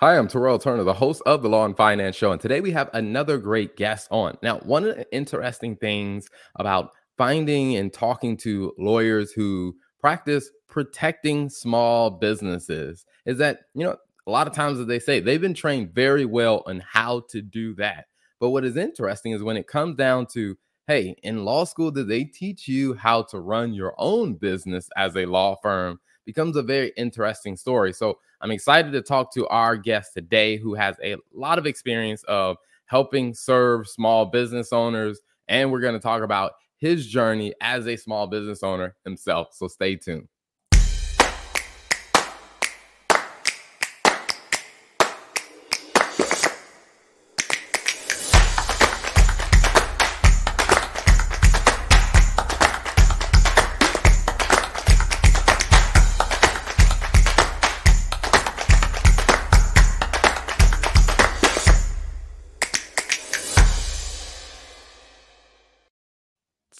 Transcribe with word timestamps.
Hi, 0.00 0.18
I'm 0.18 0.28
Terrell 0.28 0.58
Turner, 0.58 0.84
the 0.84 0.92
host 0.92 1.22
of 1.24 1.40
the 1.40 1.48
Law 1.48 1.64
and 1.64 1.74
Finance 1.74 2.16
Show. 2.16 2.30
And 2.30 2.38
today 2.38 2.60
we 2.60 2.70
have 2.72 2.90
another 2.92 3.38
great 3.38 3.76
guest 3.76 4.08
on. 4.10 4.36
Now, 4.42 4.58
one 4.58 4.84
of 4.84 4.94
the 4.94 5.10
interesting 5.10 5.74
things 5.74 6.28
about 6.56 6.90
finding 7.16 7.76
and 7.76 7.90
talking 7.90 8.36
to 8.38 8.74
lawyers 8.76 9.32
who 9.32 9.74
practice 9.98 10.50
protecting 10.68 11.48
small 11.48 12.10
businesses 12.10 13.06
is 13.24 13.38
that, 13.38 13.60
you 13.72 13.84
know, 13.84 13.96
a 14.26 14.30
lot 14.30 14.46
of 14.46 14.52
times, 14.52 14.78
as 14.78 14.86
they 14.86 14.98
say, 14.98 15.18
they've 15.18 15.40
been 15.40 15.54
trained 15.54 15.94
very 15.94 16.26
well 16.26 16.62
on 16.66 16.80
how 16.80 17.22
to 17.30 17.40
do 17.40 17.74
that. 17.76 18.04
But 18.38 18.50
what 18.50 18.66
is 18.66 18.76
interesting 18.76 19.32
is 19.32 19.42
when 19.42 19.56
it 19.56 19.66
comes 19.66 19.96
down 19.96 20.26
to, 20.34 20.58
hey, 20.86 21.16
in 21.22 21.46
law 21.46 21.64
school, 21.64 21.90
did 21.90 22.08
they 22.08 22.24
teach 22.24 22.68
you 22.68 22.92
how 22.92 23.22
to 23.22 23.40
run 23.40 23.72
your 23.72 23.94
own 23.96 24.34
business 24.34 24.90
as 24.94 25.16
a 25.16 25.24
law 25.24 25.56
firm? 25.62 26.00
Becomes 26.26 26.56
a 26.56 26.62
very 26.62 26.92
interesting 26.96 27.56
story. 27.56 27.94
So, 27.94 28.18
I'm 28.42 28.50
excited 28.50 28.92
to 28.92 29.00
talk 29.00 29.32
to 29.32 29.46
our 29.48 29.76
guest 29.76 30.12
today 30.12 30.58
who 30.58 30.74
has 30.74 30.96
a 31.02 31.16
lot 31.32 31.58
of 31.58 31.66
experience 31.66 32.22
of 32.24 32.58
helping 32.84 33.34
serve 33.34 33.88
small 33.88 34.26
business 34.26 34.72
owners. 34.72 35.20
And 35.48 35.72
we're 35.72 35.80
going 35.80 35.94
to 35.94 36.00
talk 36.00 36.22
about 36.22 36.52
his 36.76 37.06
journey 37.06 37.54
as 37.60 37.86
a 37.86 37.96
small 37.96 38.26
business 38.26 38.62
owner 38.62 38.94
himself. 39.04 39.48
So 39.52 39.68
stay 39.68 39.96
tuned. 39.96 40.28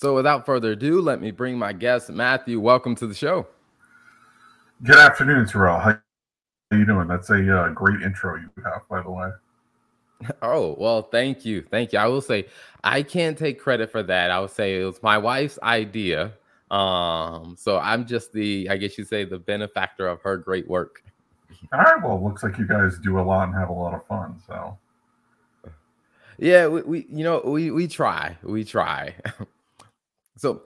So, 0.07 0.15
without 0.15 0.47
further 0.47 0.71
ado, 0.71 1.01
let 1.01 1.21
me 1.21 1.33
bring 1.33 1.59
my 1.59 1.73
guest, 1.73 2.11
Matthew. 2.11 2.61
Welcome 2.61 2.95
to 2.95 3.09
the 3.09 3.15
show. 3.15 3.49
Good 4.85 4.99
afternoon, 4.99 5.49
Terrell. 5.49 5.81
How 5.81 5.99
are 6.71 6.79
you 6.79 6.87
doing? 6.87 7.09
That's 7.09 7.29
a 7.31 7.59
uh, 7.59 7.71
great 7.71 8.03
intro 8.03 8.37
you 8.37 8.49
have, 8.63 8.83
by 8.89 9.03
the 9.03 9.11
way. 9.11 9.31
Oh, 10.43 10.77
well, 10.79 11.03
thank 11.03 11.45
you. 11.45 11.61
Thank 11.61 11.93
you. 11.93 11.99
I 11.99 12.07
will 12.07 12.21
say 12.21 12.47
I 12.85 13.03
can't 13.03 13.37
take 13.37 13.59
credit 13.59 13.91
for 13.91 14.01
that. 14.05 14.31
I 14.31 14.39
would 14.39 14.53
say 14.53 14.81
it 14.81 14.85
was 14.85 15.03
my 15.03 15.19
wife's 15.19 15.59
idea. 15.61 16.35
Um, 16.71 17.57
so 17.59 17.81
I'm 17.81 18.07
just 18.07 18.33
the, 18.33 18.71
I 18.71 18.77
guess 18.77 18.97
you 18.97 19.03
say, 19.03 19.25
the 19.25 19.41
benefactor 19.41 20.07
of 20.07 20.23
her 20.23 20.37
great 20.37 20.69
work. 20.69 21.03
All 21.73 21.81
right. 21.81 22.01
Well, 22.01 22.23
looks 22.23 22.45
like 22.45 22.59
you 22.59 22.69
guys 22.69 22.97
do 23.03 23.19
a 23.19 23.23
lot 23.23 23.49
and 23.49 23.57
have 23.57 23.71
a 23.71 23.73
lot 23.73 23.93
of 23.93 24.07
fun. 24.07 24.41
So, 24.47 24.79
yeah, 26.39 26.69
we, 26.69 26.83
we 26.83 27.07
you 27.11 27.25
know, 27.25 27.43
we 27.45 27.73
we 27.73 27.89
try, 27.89 28.39
we 28.45 28.63
try. 28.63 29.17
So 30.37 30.63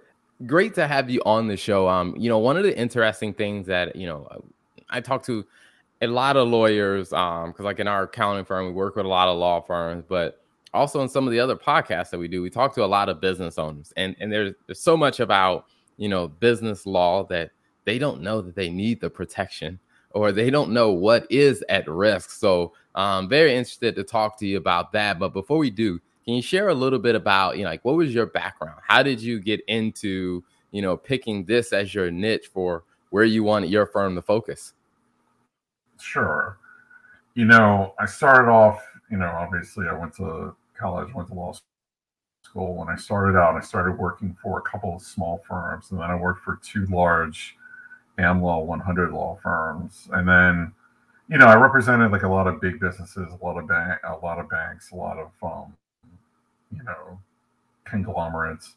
great 0.46 0.74
to 0.74 0.86
have 0.86 1.10
you 1.10 1.22
on 1.24 1.48
the 1.48 1.56
show. 1.56 1.88
Um, 1.88 2.14
you 2.16 2.28
know, 2.28 2.38
one 2.38 2.56
of 2.56 2.62
the 2.62 2.76
interesting 2.76 3.32
things 3.32 3.66
that 3.66 3.96
you 3.96 4.06
know, 4.06 4.28
I 4.88 5.00
talk 5.00 5.24
to 5.24 5.44
a 6.02 6.06
lot 6.06 6.36
of 6.36 6.48
lawyers, 6.48 7.12
um, 7.12 7.50
because 7.50 7.64
like 7.64 7.78
in 7.78 7.86
our 7.86 8.04
accounting 8.04 8.44
firm, 8.44 8.66
we 8.66 8.72
work 8.72 8.96
with 8.96 9.06
a 9.06 9.08
lot 9.08 9.28
of 9.28 9.38
law 9.38 9.60
firms, 9.60 10.04
but 10.08 10.42
also 10.72 11.02
in 11.02 11.08
some 11.08 11.26
of 11.26 11.32
the 11.32 11.40
other 11.40 11.56
podcasts 11.56 12.10
that 12.10 12.18
we 12.18 12.28
do, 12.28 12.42
we 12.42 12.50
talk 12.50 12.74
to 12.74 12.84
a 12.84 12.86
lot 12.86 13.08
of 13.08 13.20
business 13.20 13.58
owners, 13.58 13.92
and 13.96 14.16
and 14.20 14.32
there's 14.32 14.54
there's 14.66 14.80
so 14.80 14.96
much 14.96 15.20
about 15.20 15.66
you 15.96 16.08
know 16.08 16.28
business 16.28 16.86
law 16.86 17.24
that 17.24 17.50
they 17.84 17.98
don't 17.98 18.22
know 18.22 18.40
that 18.40 18.54
they 18.54 18.70
need 18.70 19.00
the 19.00 19.10
protection 19.10 19.78
or 20.12 20.32
they 20.32 20.50
don't 20.50 20.70
know 20.70 20.90
what 20.90 21.26
is 21.30 21.64
at 21.68 21.88
risk. 21.88 22.30
So 22.30 22.72
I'm 22.94 23.24
um, 23.24 23.28
very 23.28 23.54
interested 23.54 23.94
to 23.94 24.04
talk 24.04 24.38
to 24.38 24.46
you 24.46 24.56
about 24.56 24.92
that. 24.92 25.18
But 25.18 25.32
before 25.32 25.58
we 25.58 25.70
do, 25.70 26.00
can 26.30 26.36
you 26.36 26.42
share 26.42 26.68
a 26.68 26.74
little 26.74 27.00
bit 27.00 27.16
about, 27.16 27.58
you 27.58 27.64
know, 27.64 27.70
like 27.70 27.84
what 27.84 27.96
was 27.96 28.14
your 28.14 28.26
background? 28.26 28.78
How 28.86 29.02
did 29.02 29.20
you 29.20 29.40
get 29.40 29.60
into, 29.66 30.44
you 30.70 30.80
know, 30.80 30.96
picking 30.96 31.44
this 31.44 31.72
as 31.72 31.92
your 31.92 32.08
niche 32.12 32.50
for 32.52 32.84
where 33.10 33.24
you 33.24 33.42
wanted 33.42 33.68
your 33.68 33.84
firm 33.84 34.14
to 34.14 34.22
focus? 34.22 34.74
Sure. 36.00 36.56
You 37.34 37.46
know, 37.46 37.94
I 37.98 38.06
started 38.06 38.48
off, 38.48 38.80
you 39.10 39.16
know, 39.16 39.26
obviously 39.26 39.88
I 39.88 39.92
went 39.92 40.14
to 40.18 40.54
college, 40.78 41.12
went 41.14 41.26
to 41.30 41.34
law 41.34 41.52
school. 42.44 42.76
When 42.76 42.88
I 42.88 42.94
started 42.94 43.36
out, 43.36 43.56
I 43.56 43.60
started 43.60 43.98
working 43.98 44.36
for 44.40 44.60
a 44.60 44.62
couple 44.62 44.94
of 44.94 45.02
small 45.02 45.42
firms, 45.48 45.90
and 45.90 45.98
then 45.98 46.10
I 46.10 46.14
worked 46.14 46.44
for 46.44 46.60
two 46.62 46.86
large 46.86 47.56
AmLaw 48.20 48.66
100 48.66 49.10
law 49.12 49.36
firms, 49.42 50.08
and 50.12 50.28
then 50.28 50.72
you 51.28 51.38
know 51.38 51.46
I 51.46 51.56
represented 51.56 52.12
like 52.12 52.22
a 52.22 52.28
lot 52.28 52.46
of 52.46 52.60
big 52.60 52.78
businesses, 52.78 53.32
a 53.32 53.44
lot 53.44 53.58
of 53.58 53.66
bank, 53.66 53.98
a 54.04 54.14
lot 54.14 54.38
of 54.38 54.48
banks, 54.48 54.92
a 54.92 54.96
lot 54.96 55.18
of 55.18 55.30
um, 55.42 55.74
you 56.74 56.82
know, 56.82 57.18
conglomerates. 57.84 58.74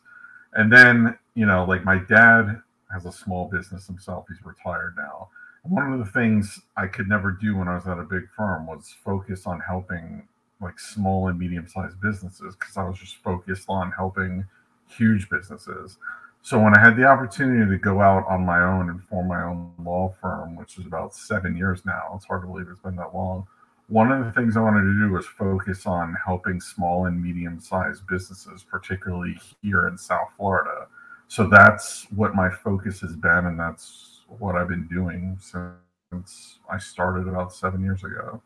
And 0.53 0.71
then, 0.71 1.17
you 1.35 1.45
know, 1.45 1.65
like 1.65 1.83
my 1.83 1.97
dad 1.97 2.61
has 2.91 3.05
a 3.05 3.11
small 3.11 3.49
business 3.49 3.87
himself. 3.87 4.25
He's 4.27 4.43
retired 4.45 4.95
now. 4.97 5.29
One 5.63 5.93
of 5.93 5.99
the 5.99 6.11
things 6.11 6.59
I 6.75 6.87
could 6.87 7.07
never 7.07 7.31
do 7.31 7.57
when 7.57 7.67
I 7.67 7.75
was 7.75 7.87
at 7.87 7.97
a 7.97 8.03
big 8.03 8.29
firm 8.35 8.67
was 8.67 8.93
focus 9.03 9.47
on 9.47 9.59
helping 9.61 10.27
like 10.61 10.79
small 10.79 11.27
and 11.27 11.39
medium 11.39 11.67
sized 11.67 11.99
businesses 12.01 12.55
because 12.55 12.77
I 12.77 12.83
was 12.83 12.99
just 12.99 13.17
focused 13.17 13.65
on 13.69 13.91
helping 13.91 14.45
huge 14.87 15.29
businesses. 15.29 15.97
So 16.41 16.59
when 16.59 16.77
I 16.77 16.81
had 16.81 16.97
the 16.97 17.05
opportunity 17.05 17.69
to 17.69 17.77
go 17.77 18.01
out 18.01 18.27
on 18.27 18.45
my 18.45 18.61
own 18.61 18.89
and 18.89 19.01
form 19.01 19.29
my 19.29 19.43
own 19.43 19.71
law 19.83 20.13
firm, 20.21 20.57
which 20.57 20.77
is 20.77 20.85
about 20.85 21.15
seven 21.15 21.55
years 21.55 21.85
now, 21.85 22.11
it's 22.15 22.25
hard 22.25 22.41
to 22.41 22.47
believe 22.47 22.67
it's 22.69 22.81
been 22.81 22.97
that 22.97 23.15
long 23.15 23.47
one 23.87 24.11
of 24.11 24.25
the 24.25 24.31
things 24.31 24.55
I 24.55 24.61
wanted 24.61 24.81
to 24.81 24.99
do 24.99 25.11
was 25.11 25.25
focus 25.25 25.85
on 25.85 26.15
helping 26.25 26.59
small 26.61 27.05
and 27.05 27.21
medium 27.21 27.59
sized 27.59 28.07
businesses, 28.07 28.63
particularly 28.63 29.37
here 29.61 29.87
in 29.87 29.97
South 29.97 30.29
Florida. 30.37 30.87
So 31.27 31.47
that's 31.47 32.07
what 32.15 32.35
my 32.35 32.49
focus 32.49 33.01
has 33.01 33.15
been, 33.15 33.45
and 33.45 33.59
that's 33.59 34.21
what 34.27 34.55
I've 34.55 34.67
been 34.67 34.87
doing 34.87 35.37
since 35.39 36.59
I 36.69 36.77
started 36.77 37.27
about 37.27 37.53
seven 37.53 37.83
years 37.83 38.03
ago. 38.03 38.41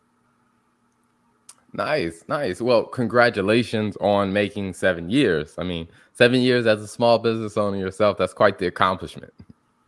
Nice, 1.74 2.24
nice. 2.28 2.62
Well, 2.62 2.86
congratulations 2.86 3.98
on 3.98 4.34
making 4.34 4.74
seven 4.74 5.10
years. 5.10 5.54
I 5.58 5.64
mean, 5.64 5.88
seven 6.14 6.42
years 6.42 6.66
as 6.66 6.82
a 6.82 6.88
small 6.88 7.20
business 7.20 7.58
owner 7.58 7.78
yourself, 7.78 8.18
that's 8.18 8.34
quite 8.34 8.58
the 8.58 8.68
accomplishment. 8.68 9.34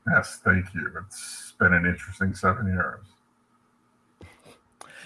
Yes, 0.08 0.40
thank 0.44 0.66
you. 0.76 0.92
It's 1.06 1.54
been 1.59 1.74
an 1.74 1.86
interesting 1.86 2.36
seven 2.36 2.68
years. 2.68 3.06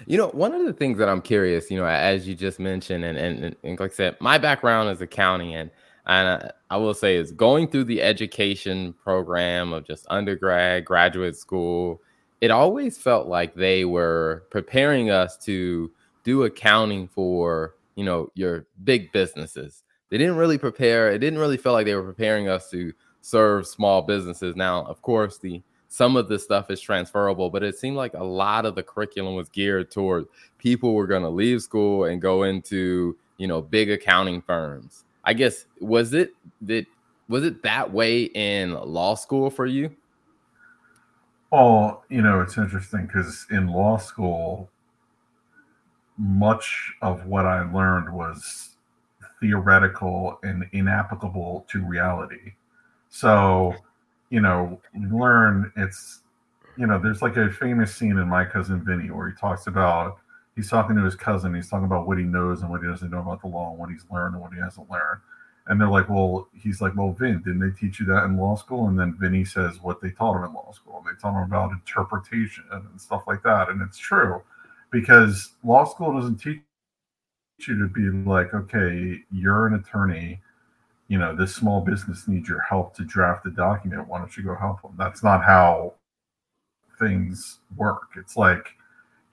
You 0.06 0.18
know, 0.18 0.28
one 0.30 0.54
of 0.54 0.66
the 0.66 0.74
things 0.74 0.98
that 0.98 1.10
I'm 1.10 1.22
curious, 1.22 1.70
you 1.72 1.78
know, 1.78 1.86
as 1.86 2.28
you 2.28 2.36
just 2.36 2.60
mentioned, 2.60 3.04
and 3.04 3.18
and, 3.18 3.56
and 3.64 3.80
like 3.80 3.92
I 3.92 3.96
said, 3.96 4.18
my 4.20 4.38
background 4.38 4.90
is 4.90 5.02
accounting, 5.02 5.56
and 5.56 5.70
and 6.06 6.52
I 6.70 6.78
will 6.78 6.94
say 6.94 7.16
is 7.16 7.32
going 7.32 7.68
through 7.68 7.86
the 7.86 8.02
education 8.02 8.94
program 8.94 9.74
of 9.74 9.86
just 9.86 10.06
undergrad, 10.10 10.86
graduate 10.86 11.38
school. 11.38 12.02
It 12.42 12.52
always 12.52 12.98
felt 12.98 13.28
like 13.28 13.56
they 13.56 13.86
were 13.86 14.44
preparing 14.50 15.10
us 15.10 15.38
to 15.46 15.92
do 16.24 16.44
accounting 16.44 17.08
for 17.08 17.76
you 17.96 18.04
know 18.04 18.32
your 18.36 18.66
big 18.84 19.12
businesses. 19.12 19.84
They 20.10 20.18
didn't 20.18 20.36
really 20.36 20.58
prepare. 20.58 21.12
It 21.12 21.20
didn't 21.20 21.40
really 21.40 21.58
feel 21.58 21.74
like 21.74 21.86
they 21.86 21.96
were 21.96 22.04
preparing 22.04 22.48
us 22.48 22.70
to 22.72 22.94
serve 23.22 23.66
small 23.66 24.02
businesses. 24.02 24.56
Now, 24.56 24.84
of 24.84 25.02
course, 25.02 25.38
the 25.38 25.62
some 25.94 26.18
of 26.18 26.28
the 26.28 26.40
stuff 26.40 26.72
is 26.72 26.82
transferable, 26.82 27.52
but 27.52 27.62
it 27.62 27.78
seemed 27.78 27.96
like 27.96 28.16
a 28.16 28.24
lot 28.24 28.66
of 28.66 28.74
the 28.74 28.82
curriculum 28.82 29.36
was 29.36 29.48
geared 29.48 29.92
toward 29.92 30.26
people 30.58 30.96
were 30.96 31.06
going 31.06 31.22
to 31.22 31.30
leave 31.30 31.62
school 31.62 32.06
and 32.06 32.20
go 32.20 32.42
into, 32.42 33.16
you 33.38 33.46
know, 33.46 33.62
big 33.62 33.92
accounting 33.92 34.42
firms. 34.42 35.06
I 35.24 35.36
guess 35.36 35.68
was 35.80 36.16
it 36.16 36.32
that 36.62 36.88
was 37.30 37.44
it 37.44 37.62
that 37.62 37.94
way 37.94 38.24
in 38.24 38.74
law 38.74 39.14
school 39.14 39.52
for 39.52 39.68
you? 39.68 39.96
Well, 41.52 42.04
you 42.10 42.24
know, 42.24 42.42
it's 42.42 42.58
interesting 42.58 43.06
because 43.06 43.46
in 43.52 43.68
law 43.68 43.98
school, 43.98 44.72
much 46.18 46.92
of 47.04 47.28
what 47.28 47.46
I 47.46 47.72
learned 47.72 48.12
was 48.12 48.78
theoretical 49.40 50.40
and 50.42 50.68
inapplicable 50.72 51.68
to 51.70 51.86
reality. 51.86 52.54
So 53.10 53.76
you 54.30 54.42
know, 54.42 54.82
learn 55.12 55.72
it's, 55.76 56.22
you 56.78 56.88
know, 56.88 57.00
there's 57.00 57.22
like 57.22 57.38
a 57.38 57.50
famous 57.50 57.96
scene 57.96 58.18
in 58.18 58.28
My 58.28 58.46
Cousin 58.46 58.84
Vinny 58.84 59.12
where 59.12 59.30
he 59.30 59.36
talks 59.36 59.68
about, 59.68 60.18
he's 60.56 60.70
talking 60.70 60.96
to 60.96 61.04
his 61.04 61.16
cousin, 61.16 61.54
he's 61.54 61.70
talking 61.70 61.86
about 61.86 62.08
what 62.08 62.18
he 62.18 62.24
knows 62.24 62.62
and 62.62 62.70
what 62.70 62.82
he 62.82 62.88
doesn't 62.88 63.12
know 63.12 63.20
about 63.20 63.42
the 63.42 63.48
law 63.48 63.70
and 63.70 63.80
what 63.80 63.90
he's 63.90 64.06
learned 64.12 64.36
and 64.36 64.42
what 64.42 64.54
he 64.54 64.60
hasn't 64.60 64.90
learned. 64.90 65.22
And 65.68 65.80
they're 65.80 65.90
like, 65.90 66.10
well, 66.10 66.50
he's 66.54 66.82
like, 66.82 66.96
well, 66.96 67.14
Vin, 67.14 67.42
didn't 67.44 67.60
they 67.60 67.80
teach 67.80 68.00
you 68.00 68.06
that 68.08 68.26
in 68.26 68.38
law 68.38 68.56
school? 68.56 68.88
And 68.88 69.00
then 69.00 69.16
Vinny 69.18 69.46
says 69.46 69.82
what 69.82 70.02
they 70.02 70.10
taught 70.10 70.38
him 70.38 70.44
in 70.44 70.54
law 70.54 70.72
school. 70.74 70.98
and 70.98 71.06
They 71.06 71.20
taught 71.22 71.38
him 71.38 71.44
about 71.44 71.72
interpretation 71.72 72.66
and 72.72 73.00
stuff 73.00 73.24
like 73.28 73.44
that. 73.44 73.70
And 73.70 73.82
it's 73.82 73.98
true 73.98 74.42
because 74.92 75.54
law 75.64 75.86
school 75.86 76.14
doesn't 76.14 76.38
teach 76.38 76.62
you 77.60 77.80
to 77.80 77.88
be 77.88 78.10
like, 78.30 78.54
okay, 78.54 79.22
you're 79.32 79.68
an 79.68 79.76
attorney 79.76 80.42
you 81.14 81.20
know, 81.20 81.36
this 81.36 81.54
small 81.54 81.80
business 81.80 82.28
needs 82.28 82.50
your 82.50 82.62
help 82.62 82.96
to 82.96 83.04
draft 83.04 83.46
a 83.46 83.52
document. 83.52 84.08
Why 84.08 84.18
don't 84.18 84.36
you 84.36 84.42
go 84.42 84.56
help 84.56 84.82
them? 84.82 84.96
That's 84.98 85.22
not 85.22 85.44
how 85.44 85.94
things 86.98 87.60
work. 87.78 88.08
It's 88.18 88.36
like 88.36 88.70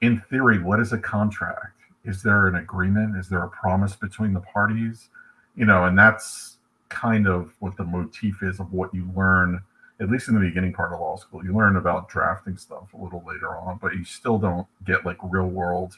in 0.01 0.21
theory, 0.29 0.61
what 0.61 0.79
is 0.79 0.93
a 0.93 0.99
contract? 0.99 1.79
Is 2.05 2.21
there 2.21 2.45
an 2.45 2.57
agreement? 2.57 3.17
Is 3.17 3.27
there 3.29 3.43
a 3.43 3.49
promise 3.49 3.95
between 3.95 4.31
the 4.31 4.41
parties? 4.41 5.09
You 5.55 5.65
know, 5.65 5.85
and 5.85 5.97
that's 5.97 6.57
kind 6.89 7.27
of 7.27 7.51
what 7.57 7.75
the 7.77 7.83
motif 7.83 8.43
is 8.43 8.59
of 8.59 8.71
what 8.71 8.93
you 8.93 9.09
learn, 9.15 9.59
at 9.99 10.11
least 10.11 10.27
in 10.27 10.35
the 10.35 10.39
beginning 10.39 10.73
part 10.73 10.93
of 10.93 10.99
law 10.99 11.15
school. 11.15 11.43
You 11.43 11.57
learn 11.57 11.77
about 11.77 12.09
drafting 12.09 12.57
stuff 12.57 12.93
a 12.93 13.03
little 13.03 13.23
later 13.25 13.57
on, 13.57 13.79
but 13.81 13.95
you 13.95 14.05
still 14.05 14.37
don't 14.37 14.67
get 14.85 15.03
like 15.03 15.17
real 15.23 15.47
world 15.47 15.97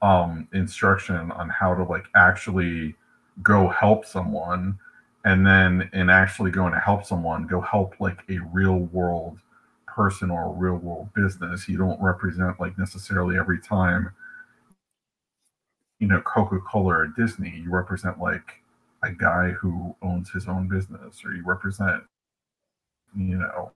um, 0.00 0.46
instruction 0.52 1.32
on 1.32 1.48
how 1.48 1.74
to 1.74 1.82
like 1.82 2.04
actually 2.14 2.94
go 3.42 3.66
help 3.66 4.06
someone 4.06 4.78
and 5.24 5.46
then 5.46 5.90
in 5.92 6.10
actually 6.10 6.50
going 6.50 6.72
to 6.72 6.78
help 6.80 7.04
someone 7.04 7.46
go 7.46 7.60
help 7.60 7.94
like 8.00 8.20
a 8.28 8.38
real 8.52 8.78
world 8.78 9.38
person 9.86 10.30
or 10.30 10.46
a 10.46 10.50
real 10.50 10.76
world 10.76 11.08
business. 11.14 11.68
You 11.68 11.78
don't 11.78 12.00
represent 12.00 12.60
like 12.60 12.78
necessarily 12.78 13.36
every 13.36 13.60
time 13.60 14.10
you 15.98 16.06
know 16.06 16.20
coca-cola 16.20 16.94
or 16.94 17.06
disney. 17.08 17.60
You 17.64 17.70
represent 17.70 18.20
like 18.20 18.62
a 19.02 19.12
guy 19.12 19.50
who 19.50 19.94
owns 20.02 20.30
his 20.30 20.48
own 20.48 20.68
business 20.68 21.22
or 21.24 21.34
you 21.34 21.44
represent 21.44 22.02
you 23.16 23.36
know 23.36 23.72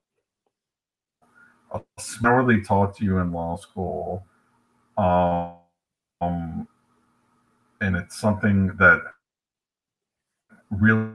a 1.72 1.80
similarly 1.98 2.60
taught 2.62 2.96
to 2.96 3.04
you 3.04 3.18
in 3.18 3.32
law 3.32 3.56
school 3.56 4.24
um, 4.98 5.54
um 6.20 6.68
and 7.80 7.96
it's 7.96 8.18
something 8.18 8.68
that 8.78 9.02
really 10.70 11.12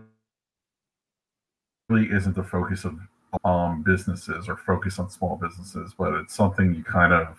really 1.89 2.11
isn't 2.11 2.35
the 2.35 2.43
focus 2.43 2.85
of 2.85 2.97
um, 3.43 3.83
businesses 3.83 4.49
or 4.49 4.57
focus 4.57 4.99
on 4.99 5.09
small 5.09 5.37
businesses, 5.37 5.93
but 5.97 6.13
it's 6.15 6.35
something 6.35 6.73
you 6.73 6.83
kind 6.83 7.13
of 7.13 7.37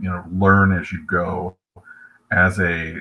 you 0.00 0.08
know 0.08 0.24
learn 0.32 0.72
as 0.72 0.92
you 0.92 1.04
go 1.06 1.56
as 2.32 2.58
a 2.60 2.96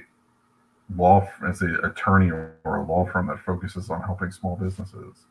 law 0.96 1.28
as 1.48 1.62
an 1.62 1.80
attorney 1.84 2.30
or 2.32 2.58
a 2.66 2.86
law 2.86 3.06
firm 3.06 3.28
that 3.28 3.40
focuses 3.40 3.90
on 3.90 4.02
helping 4.02 4.32
small 4.32 4.56
businesses. 4.56 5.26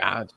Gotcha. 0.00 0.34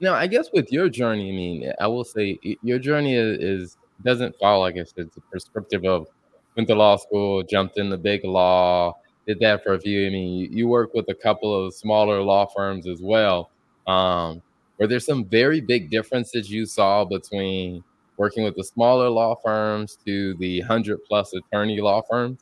Now, 0.00 0.14
I 0.14 0.26
guess 0.26 0.48
with 0.52 0.72
your 0.72 0.88
journey, 0.88 1.28
I 1.28 1.32
mean, 1.32 1.72
I 1.80 1.86
will 1.86 2.04
say 2.04 2.38
your 2.62 2.78
journey 2.78 3.14
is, 3.14 3.38
is 3.38 3.76
doesn't 4.04 4.34
follow, 4.40 4.60
like 4.60 4.74
I 4.76 4.82
said, 4.82 5.10
the 5.14 5.20
prescriptive 5.30 5.84
of 5.84 6.08
went 6.56 6.68
to 6.68 6.74
law 6.74 6.96
school, 6.96 7.42
jumped 7.44 7.78
in 7.78 7.88
the 7.88 7.96
big 7.96 8.24
law, 8.24 8.94
did 9.26 9.38
that 9.40 9.62
for 9.62 9.74
a 9.74 9.80
few. 9.80 10.06
I 10.06 10.10
mean, 10.10 10.52
you, 10.52 10.68
work 10.68 10.94
with 10.94 11.08
a 11.08 11.14
couple 11.14 11.54
of 11.54 11.74
smaller 11.74 12.20
law 12.20 12.46
firms 12.46 12.86
as 12.86 13.00
well. 13.00 13.50
Um, 13.86 14.42
were 14.78 14.86
there 14.86 15.00
some 15.00 15.24
very 15.24 15.60
big 15.60 15.90
differences 15.90 16.50
you 16.50 16.66
saw 16.66 17.04
between 17.04 17.84
working 18.16 18.44
with 18.44 18.56
the 18.56 18.64
smaller 18.64 19.08
law 19.08 19.36
firms 19.42 19.96
to 20.04 20.34
the 20.34 20.60
hundred 20.62 20.98
plus 21.08 21.32
attorney 21.34 21.80
law 21.80 22.02
firms? 22.02 22.40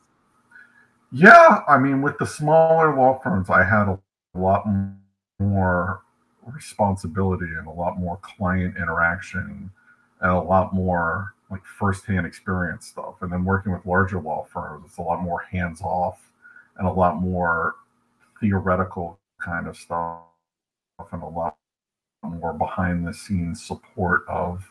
Yeah, 1.13 1.61
I 1.69 1.77
mean, 1.79 2.03
with 2.03 2.19
the 2.19 2.27
smaller 2.27 2.97
law 2.97 3.19
firms, 3.19 3.51
I 3.51 3.65
had 3.65 3.89
a 3.89 3.99
lot 4.35 4.65
more 5.39 6.03
responsibility 6.47 7.47
and 7.59 7.67
a 7.67 7.71
lot 7.71 7.99
more 7.99 8.19
client 8.23 8.77
interaction 8.77 9.71
and 10.21 10.31
a 10.31 10.41
lot 10.41 10.73
more 10.73 11.35
like 11.51 11.65
firsthand 11.65 12.27
experience 12.27 12.87
stuff. 12.87 13.17
And 13.23 13.33
then 13.33 13.45
working 13.45 13.73
with 13.73 13.85
larger 13.85 14.21
law 14.21 14.47
firms, 14.53 14.85
it's 14.87 14.99
a 14.99 15.03
lot 15.03 15.21
more 15.21 15.41
hands 15.51 15.83
off 15.83 16.30
and 16.81 16.89
a 16.89 16.93
lot 16.93 17.21
more 17.21 17.77
theoretical 18.41 19.21
kind 19.39 19.69
of 19.69 19.77
stuff 19.77 20.23
and 21.13 21.23
a 21.23 21.29
lot 21.29 21.57
more 22.23 22.55
behind 22.55 23.07
the 23.07 23.15
scenes 23.15 23.63
support 23.63 24.25
of 24.29 24.65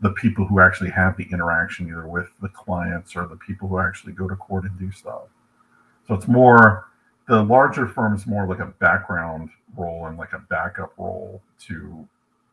the 0.00 0.10
people 0.10 0.46
who 0.46 0.60
actually 0.60 0.90
have 0.90 1.16
the 1.16 1.26
interaction 1.32 1.88
either 1.88 2.06
with 2.06 2.28
the 2.42 2.48
clients 2.48 3.16
or 3.16 3.26
the 3.26 3.36
people 3.36 3.66
who 3.66 3.78
actually 3.78 4.12
go 4.12 4.28
to 4.28 4.36
court 4.36 4.64
and 4.64 4.78
do 4.78 4.92
stuff. 4.92 5.22
So 6.06 6.14
it's 6.14 6.28
more 6.28 6.88
the 7.28 7.42
larger 7.42 7.86
firm's 7.86 8.26
more 8.26 8.46
like 8.46 8.58
a 8.58 8.66
background 8.66 9.48
role 9.74 10.06
and 10.06 10.18
like 10.18 10.34
a 10.34 10.42
backup 10.50 10.92
role 10.98 11.42
to 11.60 12.06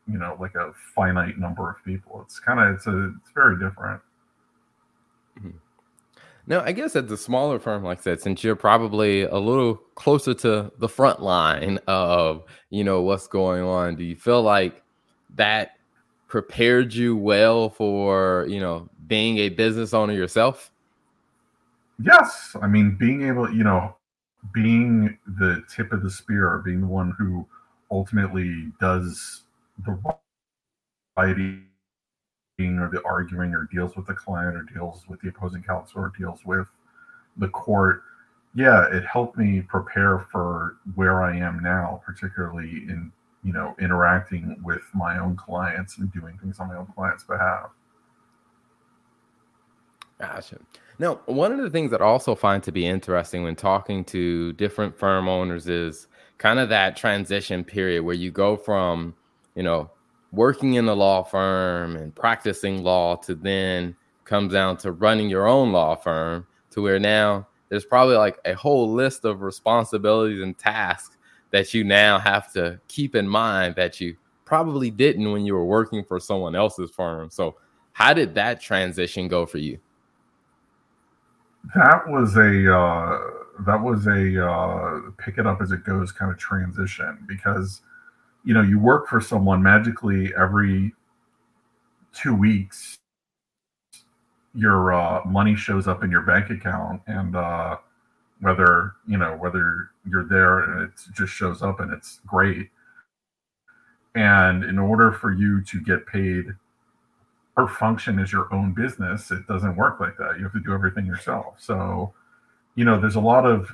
you 0.07 0.17
know 0.17 0.37
like 0.39 0.55
a 0.55 0.71
finite 0.95 1.37
number 1.37 1.69
of 1.69 1.83
people. 1.83 2.21
It's 2.23 2.39
kind 2.39 2.59
of 2.61 2.75
it's 2.75 2.87
a 2.87 3.13
it's 3.21 3.31
very 3.35 3.59
different. 3.59 4.01
Mm-hmm. 5.37 5.49
Now, 6.51 6.62
I 6.65 6.74
guess 6.74 6.98
at 6.98 7.07
the 7.07 7.15
smaller 7.15 7.62
firm 7.62 7.81
like 7.81 8.01
that, 8.01 8.21
since 8.21 8.44
you're 8.44 8.57
probably 8.57 9.21
a 9.21 9.38
little 9.38 9.75
closer 9.95 10.33
to 10.33 10.69
the 10.80 10.89
front 10.89 11.21
line 11.21 11.80
of, 11.88 12.44
you 12.69 12.83
know, 12.83 13.01
what's 13.01 13.25
going 13.25 13.63
on, 13.63 13.95
do 13.95 14.03
you 14.03 14.18
feel 14.18 14.42
like 14.42 14.83
that 15.36 15.77
prepared 16.27 16.94
you 16.94 17.15
well 17.15 17.69
for, 17.69 18.45
you 18.50 18.59
know, 18.59 18.89
being 19.07 19.38
a 19.38 19.48
business 19.48 19.94
owner 19.94 20.12
yourself? 20.12 20.71
Yes. 22.03 22.53
I 22.62 22.68
mean, 22.68 22.98
being 23.00 23.25
able, 23.25 23.50
you 23.50 23.63
know, 23.63 23.95
being 24.53 25.18
the 25.39 25.63
tip 25.74 25.94
of 25.94 26.03
the 26.03 26.12
spear, 26.12 26.62
being 26.65 26.81
the 26.81 26.88
one 26.88 27.15
who 27.18 27.48
ultimately 27.92 28.74
does 28.77 29.44
the 29.86 29.98
writing 31.15 31.63
or 32.79 32.89
the 32.89 33.01
arguing 33.03 33.53
or 33.53 33.67
deals 33.71 33.95
with 33.95 34.07
the 34.07 34.13
client 34.13 34.55
or 34.55 34.63
deals 34.63 35.03
with 35.07 35.19
the 35.21 35.29
opposing 35.29 35.63
counsel 35.63 36.01
or 36.01 36.11
deals 36.17 36.39
with 36.45 36.67
the 37.37 37.47
court 37.49 38.03
yeah 38.53 38.85
it 38.91 39.05
helped 39.05 39.37
me 39.37 39.61
prepare 39.61 40.27
for 40.31 40.77
where 40.95 41.23
i 41.23 41.35
am 41.35 41.61
now 41.61 42.01
particularly 42.05 42.85
in 42.89 43.11
you 43.43 43.53
know 43.53 43.75
interacting 43.79 44.55
with 44.63 44.83
my 44.93 45.19
own 45.19 45.35
clients 45.35 45.97
and 45.97 46.11
doing 46.11 46.37
things 46.37 46.59
on 46.59 46.67
my 46.67 46.75
own 46.75 46.87
clients 46.95 47.23
behalf. 47.23 47.69
Gotcha. 50.19 50.59
Now 50.99 51.21
one 51.25 51.51
of 51.51 51.59
the 51.59 51.69
things 51.69 51.89
that 51.91 52.01
i 52.01 52.05
also 52.05 52.35
find 52.35 52.61
to 52.63 52.71
be 52.71 52.85
interesting 52.85 53.43
when 53.43 53.55
talking 53.55 54.03
to 54.05 54.53
different 54.53 54.97
firm 54.97 55.27
owners 55.27 55.67
is 55.67 56.07
kind 56.37 56.59
of 56.59 56.69
that 56.69 56.95
transition 56.95 57.63
period 57.63 58.03
where 58.03 58.15
you 58.15 58.31
go 58.31 58.55
from 58.55 59.15
you 59.55 59.63
know 59.63 59.89
working 60.31 60.75
in 60.75 60.87
a 60.87 60.93
law 60.93 61.23
firm 61.23 61.95
and 61.95 62.15
practicing 62.15 62.83
law 62.83 63.15
to 63.17 63.35
then 63.35 63.95
comes 64.25 64.53
down 64.53 64.77
to 64.77 64.91
running 64.91 65.29
your 65.29 65.47
own 65.47 65.71
law 65.71 65.95
firm 65.95 66.47
to 66.69 66.81
where 66.81 66.99
now 66.99 67.47
there's 67.69 67.85
probably 67.85 68.15
like 68.15 68.37
a 68.45 68.53
whole 68.53 68.91
list 68.91 69.25
of 69.25 69.41
responsibilities 69.41 70.41
and 70.41 70.57
tasks 70.57 71.17
that 71.51 71.73
you 71.73 71.83
now 71.83 72.17
have 72.17 72.51
to 72.53 72.79
keep 72.87 73.15
in 73.15 73.27
mind 73.27 73.75
that 73.75 73.99
you 73.99 74.15
probably 74.45 74.89
didn't 74.89 75.31
when 75.31 75.45
you 75.45 75.53
were 75.53 75.65
working 75.65 76.03
for 76.03 76.19
someone 76.19 76.55
else's 76.55 76.91
firm. 76.91 77.29
So, 77.29 77.55
how 77.93 78.13
did 78.13 78.35
that 78.35 78.61
transition 78.61 79.27
go 79.27 79.45
for 79.45 79.57
you? 79.57 79.79
That 81.75 82.07
was 82.07 82.35
a 82.38 82.75
uh, 82.75 83.19
that 83.65 83.81
was 83.81 84.07
a 84.07 84.45
uh, 84.45 85.11
pick 85.17 85.38
it 85.38 85.45
up 85.45 85.61
as 85.61 85.71
it 85.71 85.83
goes 85.83 86.11
kind 86.11 86.31
of 86.31 86.38
transition 86.38 87.19
because 87.27 87.81
you 88.43 88.53
know 88.53 88.62
you 88.62 88.79
work 88.79 89.07
for 89.07 89.21
someone 89.21 89.62
magically 89.62 90.33
every 90.38 90.93
two 92.13 92.36
weeks 92.36 92.98
your 94.53 94.93
uh, 94.93 95.21
money 95.25 95.55
shows 95.55 95.88
up 95.88 96.03
in 96.03 96.12
your 96.12 96.21
bank 96.21 96.50
account 96.50 97.01
and 97.07 97.36
uh, 97.36 97.77
whether 98.41 98.93
you 99.07 99.17
know 99.17 99.38
whether 99.38 99.91
you're 100.10 100.27
there 100.27 100.60
and 100.60 100.81
it 100.83 100.91
just 101.13 101.31
shows 101.31 101.62
up 101.62 101.79
and 101.79 101.93
it's 101.93 102.19
great. 102.25 102.69
And 104.13 104.65
in 104.65 104.77
order 104.77 105.13
for 105.13 105.31
you 105.31 105.63
to 105.63 105.79
get 105.81 106.05
paid 106.05 106.48
or 107.55 107.67
function 107.67 108.19
as 108.19 108.31
your 108.31 108.53
own 108.53 108.74
business. 108.74 109.29
It 109.29 109.45
doesn't 109.45 109.75
work 109.75 110.00
like 110.00 110.17
that. 110.17 110.38
You 110.38 110.43
have 110.43 110.53
to 110.53 110.60
do 110.62 110.74
everything 110.74 111.05
yourself. 111.05 111.55
So 111.60 112.13
you 112.75 112.86
know 112.86 113.00
there's 113.00 113.15
a 113.15 113.21
lot 113.21 113.45
of 113.45 113.71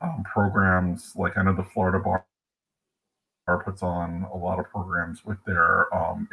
um, 0.00 0.24
programs 0.24 1.12
like 1.16 1.36
i 1.36 1.42
know 1.42 1.54
the 1.54 1.62
florida 1.62 1.98
bar 1.98 2.24
puts 3.46 3.82
on 3.82 4.26
a 4.32 4.36
lot 4.36 4.58
of 4.58 4.66
programs 4.66 5.24
with 5.24 5.42
their 5.44 5.92
um, 5.94 6.28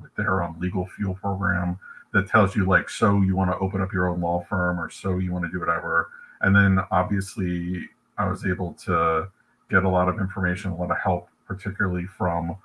with 0.00 0.14
their 0.16 0.42
um, 0.42 0.56
LegalFuel 0.60 1.16
program 1.20 1.78
that 2.12 2.28
tells 2.28 2.56
you 2.56 2.64
like 2.66 2.88
so 2.88 3.20
you 3.22 3.36
want 3.36 3.50
to 3.50 3.58
open 3.58 3.80
up 3.80 3.92
your 3.92 4.08
own 4.08 4.20
law 4.20 4.44
firm 4.48 4.80
or 4.80 4.90
so 4.90 5.18
you 5.18 5.32
want 5.32 5.44
to 5.44 5.50
do 5.50 5.60
whatever. 5.60 6.10
And 6.42 6.54
then 6.54 6.80
obviously 6.90 7.88
i 8.18 8.28
was 8.28 8.44
able 8.44 8.72
to 8.74 9.28
get 9.70 9.84
a 9.84 9.88
lot 9.88 10.08
of 10.08 10.18
information 10.18 10.70
a 10.70 10.76
lot 10.76 10.90
of 10.90 10.98
help 10.98 11.28
particularly 11.46 12.04
from 12.06 12.56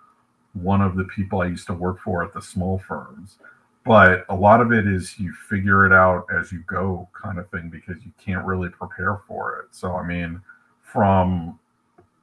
one 0.53 0.81
of 0.81 0.95
the 0.95 1.03
people 1.05 1.41
i 1.41 1.45
used 1.45 1.67
to 1.67 1.73
work 1.73 1.99
for 1.99 2.23
at 2.23 2.33
the 2.33 2.41
small 2.41 2.77
firms. 2.77 3.37
But 3.85 4.25
a 4.29 4.35
lot 4.35 4.61
of 4.61 4.71
it 4.71 4.87
is 4.87 5.19
you 5.19 5.31
figure 5.31 5.85
it 5.85 5.93
out 5.93 6.25
as 6.33 6.51
you 6.51 6.63
go 6.65 7.07
kind 7.13 7.37
of 7.37 7.47
thing 7.49 7.69
because 7.69 8.03
you 8.03 8.11
can't 8.17 8.45
really 8.45 8.69
prepare 8.69 9.17
for 9.27 9.59
it. 9.59 9.67
So 9.71 9.95
i 9.95 10.05
mean 10.05 10.41
from 10.81 11.59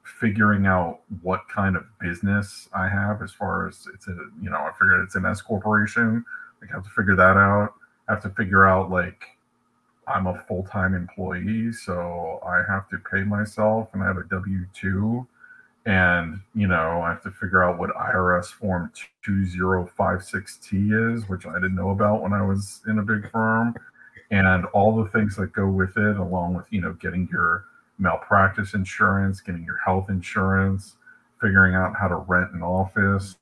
figuring 0.03 0.65
out 0.65 0.99
what 1.21 1.47
kind 1.53 1.75
of 1.75 1.85
business 1.99 2.67
I 2.73 2.87
have 2.89 3.21
as 3.21 3.31
far 3.31 3.67
as 3.67 3.87
it's 3.93 4.07
a 4.07 4.15
you 4.41 4.49
know 4.49 4.57
I 4.57 4.71
figured 4.79 5.01
it's 5.01 5.15
an 5.15 5.25
S 5.25 5.41
corporation. 5.41 6.23
I 6.61 6.73
have 6.73 6.83
to 6.83 6.89
figure 6.89 7.15
that 7.15 7.37
out. 7.37 7.73
I 8.07 8.13
have 8.13 8.23
to 8.23 8.29
figure 8.29 8.67
out 8.67 8.91
like 8.91 9.23
I'm 10.07 10.27
a 10.27 10.43
full 10.47 10.63
time 10.63 10.93
employee, 10.93 11.71
so 11.71 12.41
I 12.45 12.63
have 12.69 12.89
to 12.89 12.97
pay 12.97 13.23
myself 13.23 13.89
and 13.93 14.03
I 14.03 14.07
have 14.07 14.17
a 14.17 14.23
W 14.23 14.65
two, 14.73 15.25
and 15.85 16.41
you 16.53 16.67
know 16.67 17.01
I 17.01 17.09
have 17.09 17.23
to 17.23 17.31
figure 17.31 17.63
out 17.63 17.79
what 17.79 17.91
IRS 17.95 18.47
form 18.47 18.91
2056T 19.25 21.15
is, 21.15 21.29
which 21.29 21.45
I 21.45 21.53
didn't 21.53 21.75
know 21.75 21.91
about 21.91 22.21
when 22.21 22.33
I 22.33 22.41
was 22.41 22.81
in 22.87 22.99
a 22.99 23.03
big 23.03 23.29
firm, 23.31 23.73
and 24.31 24.65
all 24.67 25.01
the 25.01 25.09
things 25.11 25.37
that 25.37 25.53
go 25.53 25.67
with 25.67 25.95
it, 25.97 26.17
along 26.17 26.55
with 26.55 26.65
you 26.71 26.81
know 26.81 26.93
getting 26.93 27.29
your 27.31 27.65
malpractice 27.97 28.73
insurance, 28.73 29.41
getting 29.41 29.63
your 29.63 29.77
health 29.85 30.09
insurance, 30.09 30.95
figuring 31.39 31.75
out 31.75 31.95
how 31.99 32.07
to 32.07 32.15
rent 32.15 32.51
an 32.53 32.61
office, 32.61 33.35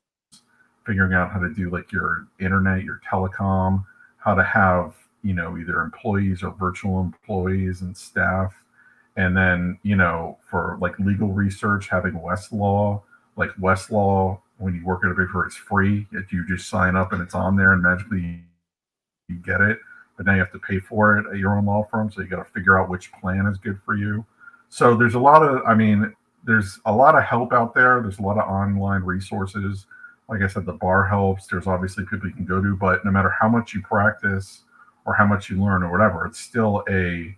figuring 0.86 1.14
out 1.14 1.30
how 1.30 1.38
to 1.38 1.52
do 1.52 1.70
like 1.70 1.92
your 1.92 2.26
internet, 2.40 2.84
your 2.84 3.00
telecom, 3.10 3.84
how 4.18 4.34
to 4.34 4.44
have 4.44 4.94
you 5.22 5.34
know 5.34 5.56
either 5.56 5.80
employees 5.80 6.42
or 6.42 6.50
virtual 6.52 7.00
employees 7.00 7.82
and 7.82 7.96
staff. 7.96 8.54
And 9.16 9.36
then 9.36 9.78
you 9.82 9.96
know 9.96 10.38
for 10.48 10.78
like 10.80 10.98
legal 10.98 11.28
research 11.28 11.88
having 11.88 12.14
westlaw 12.14 13.02
like 13.36 13.50
westlaw 13.60 14.40
when 14.58 14.74
you 14.74 14.84
work 14.84 15.04
at 15.04 15.10
a 15.10 15.14
big 15.14 15.28
firm 15.30 15.46
it's 15.46 15.56
free. 15.56 16.06
If 16.12 16.32
you 16.32 16.46
just 16.46 16.68
sign 16.68 16.96
up 16.96 17.12
and 17.12 17.22
it's 17.22 17.34
on 17.34 17.56
there 17.56 17.72
and 17.72 17.82
magically 17.82 18.40
you 19.28 19.36
get 19.36 19.60
it 19.60 19.78
but 20.16 20.26
now 20.26 20.34
you 20.34 20.40
have 20.40 20.52
to 20.52 20.58
pay 20.58 20.78
for 20.78 21.16
it 21.16 21.26
at 21.32 21.38
your 21.38 21.56
own 21.56 21.64
law 21.64 21.84
firm 21.90 22.10
so 22.10 22.20
you 22.20 22.26
got 22.26 22.36
to 22.36 22.50
figure 22.52 22.78
out 22.78 22.88
which 22.88 23.10
plan 23.12 23.46
is 23.46 23.56
good 23.58 23.80
for 23.84 23.94
you 23.94 24.24
so 24.72 24.96
there's 24.96 25.14
a 25.14 25.18
lot 25.18 25.42
of 25.42 25.62
i 25.66 25.74
mean 25.74 26.14
there's 26.44 26.80
a 26.86 26.92
lot 26.92 27.14
of 27.14 27.22
help 27.22 27.52
out 27.52 27.72
there. 27.72 28.00
There's 28.00 28.18
a 28.18 28.22
lot 28.22 28.36
of 28.36 28.48
online 28.48 29.02
resources. 29.02 29.86
Like 30.28 30.40
i 30.40 30.48
said 30.48 30.64
the 30.64 30.72
bar 30.72 31.06
helps. 31.06 31.46
There's 31.46 31.66
obviously 31.66 32.04
people 32.04 32.26
you 32.26 32.34
can 32.34 32.46
go 32.46 32.62
to 32.62 32.74
but 32.74 33.04
no 33.04 33.10
matter 33.10 33.32
how 33.38 33.48
much 33.48 33.74
you 33.74 33.82
practice 33.82 34.62
or 35.04 35.14
how 35.14 35.26
much 35.26 35.50
you 35.50 35.62
learn 35.62 35.82
or 35.82 35.92
whatever 35.92 36.26
it's 36.26 36.40
still 36.40 36.84
a 36.88 37.36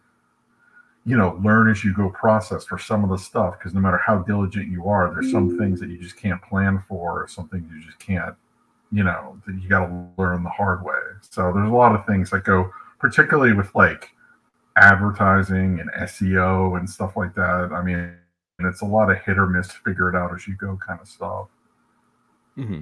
you 1.07 1.19
know, 1.19 1.39
learn 1.43 1.71
as 1.71 1.85
you 1.85 1.93
go 1.93 2.09
process 2.09 2.65
for 2.65 2.79
some 2.79 3.05
of 3.05 3.11
the 3.11 3.19
stuff 3.19 3.59
because 3.59 3.75
no 3.75 3.81
matter 3.81 3.99
how 3.99 4.19
diligent 4.19 4.71
you 4.71 4.89
are, 4.89 5.13
there's 5.13 5.31
some 5.31 5.51
mm-hmm. 5.51 5.59
things 5.59 5.81
that 5.81 5.91
you 5.91 5.99
just 5.99 6.17
can't 6.17 6.41
plan 6.41 6.83
for, 6.89 7.25
or 7.25 7.29
some 7.29 7.47
things 7.49 7.71
you 7.71 7.83
just 7.85 7.99
can't, 7.99 8.35
you 8.91 9.05
know, 9.05 9.39
that 9.47 9.61
you 9.61 9.69
got 9.69 9.87
to 9.87 10.07
learn 10.17 10.43
the 10.43 10.49
hard 10.49 10.83
way. 10.83 10.95
So 11.21 11.53
there's 11.53 11.69
a 11.69 11.75
lot 11.75 11.95
of 11.95 12.07
things 12.07 12.31
that 12.31 12.45
go, 12.45 12.71
particularly 12.99 13.53
with 13.53 13.75
like 13.75 14.15
advertising 14.77 15.81
and 15.81 15.91
SEO 16.09 16.79
and 16.79 16.89
stuff 16.89 17.17
like 17.17 17.35
that. 17.35 17.71
I 17.73 17.83
mean, 17.83 18.15
it's 18.61 18.83
a 18.83 18.87
lot 18.87 19.11
of 19.11 19.19
hit 19.19 19.39
or 19.39 19.47
miss, 19.47 19.71
figure 19.73 20.09
it 20.09 20.17
out 20.17 20.35
as 20.35 20.47
you 20.47 20.57
go 20.57 20.79
kind 20.85 21.01
of 21.01 21.09
stuff. 21.09 21.49
Mm-hmm. 22.57 22.81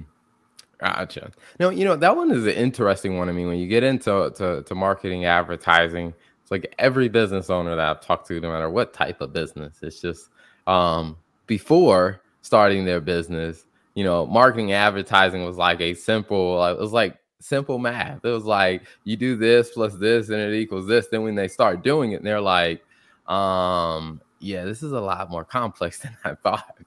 Gotcha. 0.79 1.31
No, 1.59 1.69
you 1.69 1.85
know 1.85 1.95
that 1.95 2.15
one 2.15 2.31
is 2.31 2.45
an 2.45 2.53
interesting 2.53 3.17
one. 3.17 3.29
I 3.29 3.31
mean, 3.31 3.47
when 3.47 3.57
you 3.57 3.67
get 3.67 3.83
into 3.83 4.31
to, 4.35 4.63
to 4.63 4.75
marketing, 4.75 5.25
advertising, 5.25 6.13
it's 6.41 6.51
like 6.51 6.73
every 6.77 7.07
business 7.07 7.49
owner 7.49 7.75
that 7.75 7.87
I've 7.87 8.01
talked 8.01 8.27
to, 8.27 8.39
no 8.39 8.51
matter 8.51 8.69
what 8.69 8.93
type 8.93 9.21
of 9.21 9.31
business, 9.31 9.77
it's 9.81 10.01
just 10.01 10.29
um, 10.67 11.17
before 11.47 12.21
starting 12.41 12.83
their 12.83 12.99
business, 12.99 13.65
you 13.95 14.03
know, 14.03 14.25
marketing 14.25 14.73
advertising 14.73 15.45
was 15.45 15.55
like 15.55 15.79
a 15.79 15.93
simple, 15.93 16.63
it 16.65 16.77
was 16.77 16.91
like 16.91 17.17
simple 17.43 17.77
math. 17.77 18.23
It 18.23 18.29
was 18.29 18.45
like 18.45 18.83
you 19.03 19.17
do 19.17 19.35
this 19.35 19.71
plus 19.71 19.95
this 19.95 20.29
and 20.29 20.39
it 20.39 20.53
equals 20.53 20.87
this. 20.87 21.07
Then 21.07 21.23
when 21.23 21.35
they 21.35 21.47
start 21.47 21.83
doing 21.83 22.13
it, 22.13 22.23
they're 22.23 22.41
like, 22.41 22.83
um, 23.27 24.21
yeah, 24.39 24.65
this 24.65 24.83
is 24.83 24.91
a 24.91 24.99
lot 24.99 25.29
more 25.29 25.43
complex 25.43 25.99
than 26.01 26.17
I 26.23 26.35
thought. 26.35 26.77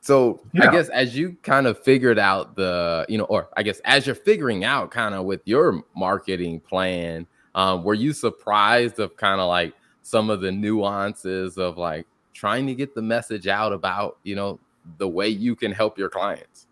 So 0.00 0.42
yeah. 0.52 0.68
I 0.68 0.72
guess 0.72 0.90
as 0.90 1.16
you 1.16 1.36
kind 1.42 1.66
of 1.66 1.82
figured 1.82 2.18
out 2.18 2.56
the, 2.56 3.06
you 3.08 3.16
know, 3.16 3.24
or 3.24 3.48
I 3.56 3.62
guess 3.62 3.80
as 3.84 4.06
you're 4.06 4.14
figuring 4.14 4.62
out 4.62 4.90
kind 4.90 5.14
of 5.14 5.24
with 5.24 5.40
your 5.46 5.82
marketing 5.96 6.60
plan, 6.60 7.26
um, 7.54 7.84
were 7.84 7.94
you 7.94 8.12
surprised 8.12 8.98
of 8.98 9.16
kind 9.16 9.40
of 9.40 9.48
like 9.48 9.72
some 10.02 10.28
of 10.28 10.42
the 10.42 10.52
nuances 10.52 11.56
of 11.56 11.78
like 11.78 12.06
trying 12.34 12.66
to 12.66 12.74
get 12.74 12.94
the 12.94 13.00
message 13.00 13.46
out 13.46 13.72
about 13.72 14.18
you 14.24 14.34
know 14.34 14.58
the 14.98 15.08
way 15.08 15.28
you 15.28 15.56
can 15.56 15.72
help 15.72 15.96
your 15.96 16.10
clients? 16.10 16.66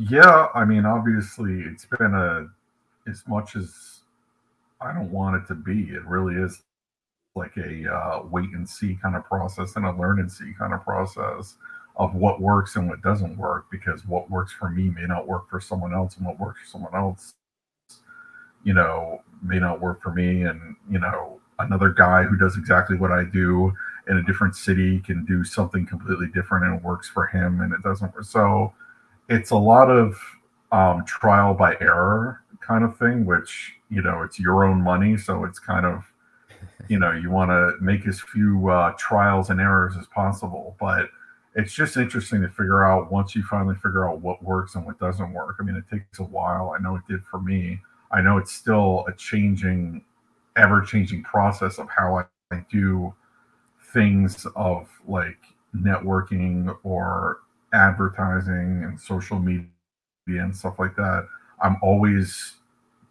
Yeah, 0.00 0.48
I 0.54 0.64
mean, 0.64 0.86
obviously, 0.86 1.60
it's 1.62 1.86
been 1.98 2.14
a 2.14 2.48
as 3.10 3.22
much 3.28 3.56
as 3.56 4.00
I 4.80 4.92
don't 4.94 5.12
want 5.12 5.36
it 5.36 5.46
to 5.48 5.54
be. 5.54 5.90
It 5.90 6.04
really 6.06 6.36
is 6.36 6.62
like 7.36 7.56
a 7.58 7.92
uh, 7.94 8.22
wait 8.30 8.50
and 8.50 8.68
see 8.68 8.98
kind 9.02 9.16
of 9.16 9.24
process 9.26 9.76
and 9.76 9.86
a 9.86 9.92
learn 9.92 10.20
and 10.20 10.32
see 10.32 10.52
kind 10.58 10.74
of 10.74 10.82
process 10.84 11.56
of 11.96 12.14
what 12.14 12.40
works 12.40 12.76
and 12.76 12.88
what 12.88 13.02
doesn't 13.02 13.36
work 13.36 13.66
because 13.70 14.06
what 14.06 14.30
works 14.30 14.52
for 14.52 14.70
me 14.70 14.90
may 14.90 15.06
not 15.06 15.26
work 15.28 15.50
for 15.50 15.60
someone 15.60 15.94
else 15.94 16.16
and 16.16 16.26
what 16.26 16.40
works 16.40 16.60
for 16.62 16.68
someone 16.68 16.94
else 16.94 17.34
you 18.64 18.74
know, 18.74 19.22
may 19.42 19.58
not 19.58 19.80
work 19.80 20.02
for 20.02 20.12
me. 20.12 20.42
And, 20.44 20.76
you 20.90 20.98
know, 20.98 21.40
another 21.58 21.90
guy 21.90 22.24
who 22.24 22.36
does 22.36 22.56
exactly 22.56 22.96
what 22.96 23.12
I 23.12 23.24
do 23.24 23.72
in 24.08 24.18
a 24.18 24.22
different 24.24 24.56
city 24.56 25.00
can 25.00 25.24
do 25.24 25.44
something 25.44 25.86
completely 25.86 26.28
different 26.34 26.66
and 26.66 26.76
it 26.76 26.82
works 26.82 27.08
for 27.08 27.26
him 27.26 27.60
and 27.60 27.72
it 27.72 27.82
doesn't. 27.82 28.14
Work 28.14 28.24
so 28.24 28.72
it's 29.30 29.50
a 29.50 29.56
lot 29.56 29.90
of 29.90 30.20
um, 30.72 31.04
trial 31.06 31.54
by 31.54 31.76
error 31.80 32.42
kind 32.60 32.84
of 32.84 32.98
thing, 32.98 33.24
which, 33.24 33.72
you 33.88 34.02
know, 34.02 34.22
it's 34.22 34.38
your 34.38 34.64
own 34.64 34.82
money. 34.82 35.16
So 35.16 35.44
it's 35.44 35.58
kind 35.58 35.86
of, 35.86 36.04
you 36.88 36.98
know, 36.98 37.12
you 37.12 37.30
want 37.30 37.50
to 37.50 37.82
make 37.82 38.06
as 38.06 38.20
few 38.20 38.68
uh, 38.68 38.92
trials 38.98 39.48
and 39.48 39.60
errors 39.60 39.94
as 39.98 40.06
possible. 40.08 40.76
But 40.78 41.08
it's 41.54 41.72
just 41.72 41.96
interesting 41.96 42.42
to 42.42 42.48
figure 42.48 42.84
out 42.84 43.10
once 43.10 43.34
you 43.34 43.42
finally 43.42 43.76
figure 43.76 44.08
out 44.08 44.20
what 44.20 44.42
works 44.42 44.74
and 44.74 44.84
what 44.84 44.98
doesn't 44.98 45.32
work. 45.32 45.56
I 45.58 45.62
mean, 45.62 45.76
it 45.76 45.84
takes 45.90 46.18
a 46.18 46.24
while. 46.24 46.74
I 46.76 46.82
know 46.82 46.96
it 46.96 47.02
did 47.08 47.24
for 47.24 47.40
me 47.40 47.80
I 48.12 48.20
know 48.20 48.38
it's 48.38 48.52
still 48.52 49.04
a 49.08 49.12
changing, 49.12 50.04
ever 50.56 50.80
changing 50.80 51.22
process 51.22 51.78
of 51.78 51.88
how 51.88 52.18
I, 52.18 52.24
I 52.54 52.64
do 52.70 53.14
things 53.92 54.46
of 54.56 54.88
like 55.06 55.38
networking 55.76 56.76
or 56.82 57.40
advertising 57.72 58.84
and 58.84 59.00
social 59.00 59.38
media 59.38 59.66
and 60.26 60.54
stuff 60.54 60.78
like 60.78 60.96
that. 60.96 61.26
I'm 61.62 61.76
always 61.82 62.54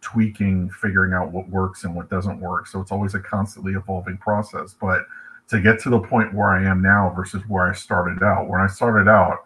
tweaking, 0.00 0.70
figuring 0.70 1.12
out 1.12 1.30
what 1.30 1.48
works 1.48 1.84
and 1.84 1.94
what 1.94 2.10
doesn't 2.10 2.40
work. 2.40 2.66
So 2.66 2.80
it's 2.80 2.92
always 2.92 3.14
a 3.14 3.20
constantly 3.20 3.74
evolving 3.74 4.18
process. 4.18 4.74
But 4.80 5.02
to 5.48 5.60
get 5.60 5.80
to 5.80 5.90
the 5.90 6.00
point 6.00 6.34
where 6.34 6.50
I 6.50 6.64
am 6.64 6.82
now 6.82 7.12
versus 7.14 7.42
where 7.48 7.68
I 7.68 7.74
started 7.74 8.22
out, 8.22 8.48
when 8.48 8.60
I 8.60 8.66
started 8.66 9.08
out, 9.08 9.38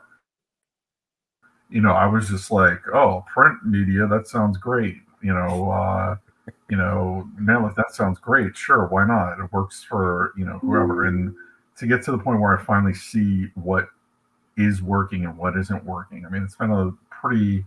you 1.70 1.80
know, 1.80 1.92
I 1.92 2.06
was 2.06 2.28
just 2.28 2.50
like, 2.50 2.80
oh, 2.94 3.24
print 3.32 3.58
media, 3.64 4.06
that 4.06 4.28
sounds 4.28 4.58
great 4.58 4.96
you 5.24 5.32
know, 5.32 5.70
uh, 5.70 6.16
you 6.68 6.76
know, 6.76 7.26
man, 7.38 7.72
that 7.76 7.94
sounds 7.94 8.18
great. 8.18 8.54
Sure, 8.54 8.86
why 8.86 9.06
not? 9.06 9.42
It 9.42 9.50
works 9.52 9.82
for 9.82 10.34
you 10.36 10.44
know 10.44 10.58
whoever. 10.58 11.06
And 11.06 11.34
to 11.78 11.86
get 11.86 12.02
to 12.04 12.12
the 12.12 12.18
point 12.18 12.40
where 12.40 12.56
I 12.56 12.62
finally 12.62 12.92
see 12.92 13.46
what 13.54 13.88
is 14.56 14.82
working 14.82 15.24
and 15.24 15.36
what 15.36 15.56
isn't 15.56 15.84
working. 15.84 16.24
I 16.26 16.30
mean, 16.30 16.42
it's 16.42 16.56
been 16.56 16.70
a 16.70 16.92
pretty 17.10 17.64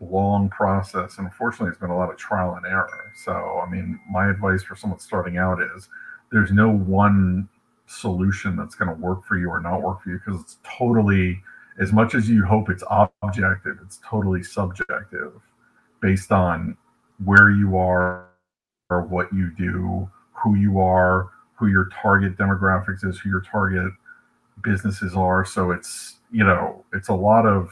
long 0.00 0.48
process, 0.48 1.18
and 1.18 1.26
unfortunately, 1.26 1.70
it's 1.70 1.78
been 1.78 1.90
a 1.90 1.96
lot 1.96 2.10
of 2.10 2.16
trial 2.16 2.54
and 2.54 2.66
error. 2.66 3.12
So, 3.14 3.62
I 3.64 3.70
mean, 3.70 4.00
my 4.10 4.30
advice 4.30 4.62
for 4.62 4.74
someone 4.76 4.98
starting 4.98 5.36
out 5.36 5.60
is 5.76 5.88
there's 6.32 6.52
no 6.52 6.70
one 6.70 7.48
solution 7.86 8.56
that's 8.56 8.74
going 8.74 8.88
to 8.88 8.94
work 8.94 9.24
for 9.24 9.36
you 9.36 9.48
or 9.48 9.60
not 9.60 9.82
work 9.82 10.02
for 10.02 10.10
you 10.10 10.20
because 10.24 10.40
it's 10.40 10.58
totally 10.62 11.42
as 11.80 11.92
much 11.92 12.14
as 12.14 12.28
you 12.28 12.44
hope 12.44 12.70
it's 12.70 12.84
objective 13.22 13.78
it's 13.84 13.98
totally 14.08 14.44
subjective 14.44 15.32
based 16.00 16.30
on 16.30 16.76
where 17.24 17.50
you 17.50 17.76
are 17.76 18.28
or 18.90 19.02
what 19.02 19.32
you 19.32 19.50
do, 19.56 20.10
who 20.32 20.56
you 20.56 20.80
are, 20.80 21.28
who 21.54 21.68
your 21.68 21.88
target 22.02 22.36
demographics 22.36 23.04
is, 23.04 23.18
who 23.18 23.28
your 23.28 23.40
target 23.40 23.92
businesses 24.62 25.14
are. 25.14 25.44
So 25.44 25.70
it's, 25.70 26.16
you 26.30 26.44
know, 26.44 26.84
it's 26.92 27.08
a 27.08 27.14
lot 27.14 27.46
of 27.46 27.70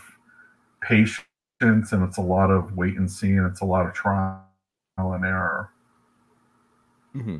patience 0.80 1.24
and 1.60 2.02
it's 2.02 2.18
a 2.18 2.22
lot 2.22 2.50
of 2.50 2.76
wait 2.76 2.96
and 2.96 3.10
see 3.10 3.32
and 3.32 3.46
it's 3.46 3.60
a 3.60 3.64
lot 3.64 3.86
of 3.86 3.92
trial 3.92 4.40
and 4.96 5.24
error. 5.24 5.70
Mm-hmm. 7.14 7.38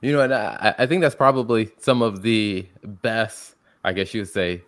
You 0.00 0.12
know, 0.12 0.20
and 0.20 0.34
I, 0.34 0.74
I 0.78 0.86
think 0.86 1.00
that's 1.00 1.14
probably 1.14 1.70
some 1.78 2.02
of 2.02 2.22
the 2.22 2.66
best, 2.82 3.56
I 3.84 3.92
guess 3.92 4.12
you 4.12 4.20
would 4.20 4.28
say, 4.28 4.62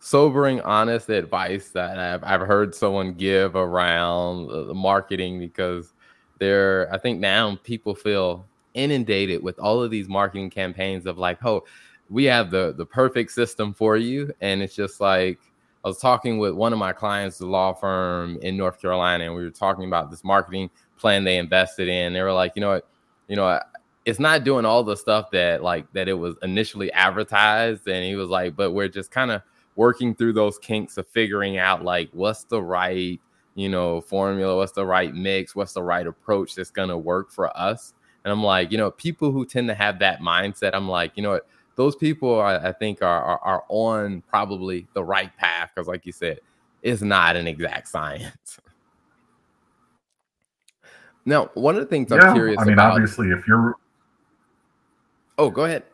sobering, 0.00 0.60
honest 0.62 1.08
advice 1.08 1.68
that 1.68 1.98
I've, 1.98 2.24
I've 2.24 2.46
heard 2.46 2.74
someone 2.74 3.14
give 3.14 3.54
around 3.54 4.48
marketing 4.74 5.38
because 5.38 5.92
there, 6.40 6.92
I 6.92 6.98
think 6.98 7.20
now 7.20 7.56
people 7.62 7.94
feel 7.94 8.44
inundated 8.74 9.42
with 9.42 9.58
all 9.60 9.80
of 9.80 9.92
these 9.92 10.08
marketing 10.08 10.50
campaigns 10.50 11.06
of 11.06 11.18
like, 11.18 11.44
oh, 11.44 11.62
we 12.10 12.24
have 12.24 12.50
the 12.50 12.74
the 12.76 12.86
perfect 12.86 13.32
system 13.32 13.72
for 13.74 13.96
you, 13.96 14.32
and 14.40 14.62
it's 14.62 14.74
just 14.74 15.00
like 15.00 15.38
I 15.84 15.88
was 15.88 15.98
talking 15.98 16.38
with 16.38 16.54
one 16.54 16.72
of 16.72 16.78
my 16.78 16.92
clients, 16.92 17.38
the 17.38 17.46
law 17.46 17.72
firm 17.72 18.38
in 18.42 18.56
North 18.56 18.80
Carolina, 18.80 19.24
and 19.24 19.34
we 19.34 19.42
were 19.42 19.50
talking 19.50 19.84
about 19.84 20.10
this 20.10 20.22
marketing 20.22 20.70
plan 20.96 21.24
they 21.24 21.38
invested 21.38 21.88
in. 21.88 22.12
They 22.12 22.22
were 22.22 22.32
like, 22.32 22.52
you 22.54 22.60
know 22.60 22.70
what, 22.70 22.88
you 23.28 23.36
know, 23.36 23.60
it's 24.04 24.20
not 24.20 24.44
doing 24.44 24.64
all 24.64 24.84
the 24.84 24.96
stuff 24.96 25.30
that 25.32 25.62
like 25.62 25.90
that 25.92 26.08
it 26.08 26.14
was 26.14 26.36
initially 26.42 26.92
advertised, 26.92 27.88
and 27.88 28.04
he 28.04 28.14
was 28.14 28.28
like, 28.28 28.56
but 28.56 28.72
we're 28.72 28.88
just 28.88 29.10
kind 29.10 29.30
of 29.30 29.42
working 29.76 30.14
through 30.14 30.34
those 30.34 30.58
kinks 30.58 30.96
of 30.98 31.08
figuring 31.08 31.58
out 31.58 31.82
like 31.82 32.10
what's 32.12 32.44
the 32.44 32.62
right 32.62 33.20
you 33.54 33.68
know 33.68 34.00
formula 34.00 34.56
what's 34.56 34.72
the 34.72 34.84
right 34.84 35.14
mix 35.14 35.54
what's 35.54 35.72
the 35.72 35.82
right 35.82 36.06
approach 36.06 36.54
that's 36.54 36.70
going 36.70 36.88
to 36.88 36.98
work 36.98 37.30
for 37.30 37.54
us. 37.56 37.94
And 38.24 38.30
i'm 38.30 38.42
like 38.42 38.70
you 38.70 38.78
know 38.78 38.90
people 38.90 39.32
who 39.32 39.44
tend 39.44 39.68
to 39.68 39.74
have 39.74 39.98
that 39.98 40.20
mindset 40.20 40.70
i'm 40.74 40.88
like 40.88 41.12
you 41.16 41.22
know 41.22 41.30
what 41.30 41.46
those 41.76 41.96
people 41.96 42.40
I, 42.40 42.56
I 42.56 42.72
think 42.72 43.02
are, 43.02 43.22
are, 43.22 43.38
are 43.38 43.64
on 43.68 44.22
probably 44.28 44.86
the 44.94 45.02
right 45.02 45.34
path 45.36 45.70
because, 45.74 45.88
like 45.88 46.06
you 46.06 46.12
said, 46.12 46.40
it's 46.82 47.02
not 47.02 47.36
an 47.36 47.46
exact 47.46 47.88
science. 47.88 48.58
now, 51.24 51.50
one 51.54 51.74
of 51.74 51.80
the 51.80 51.86
things 51.86 52.08
yeah, 52.10 52.18
I'm 52.18 52.34
curious 52.34 52.60
I 52.60 52.64
mean, 52.64 52.74
about, 52.74 52.92
obviously, 52.92 53.28
if 53.28 53.46
you're 53.46 53.76
oh, 55.38 55.50
go 55.50 55.64
ahead. 55.64 55.84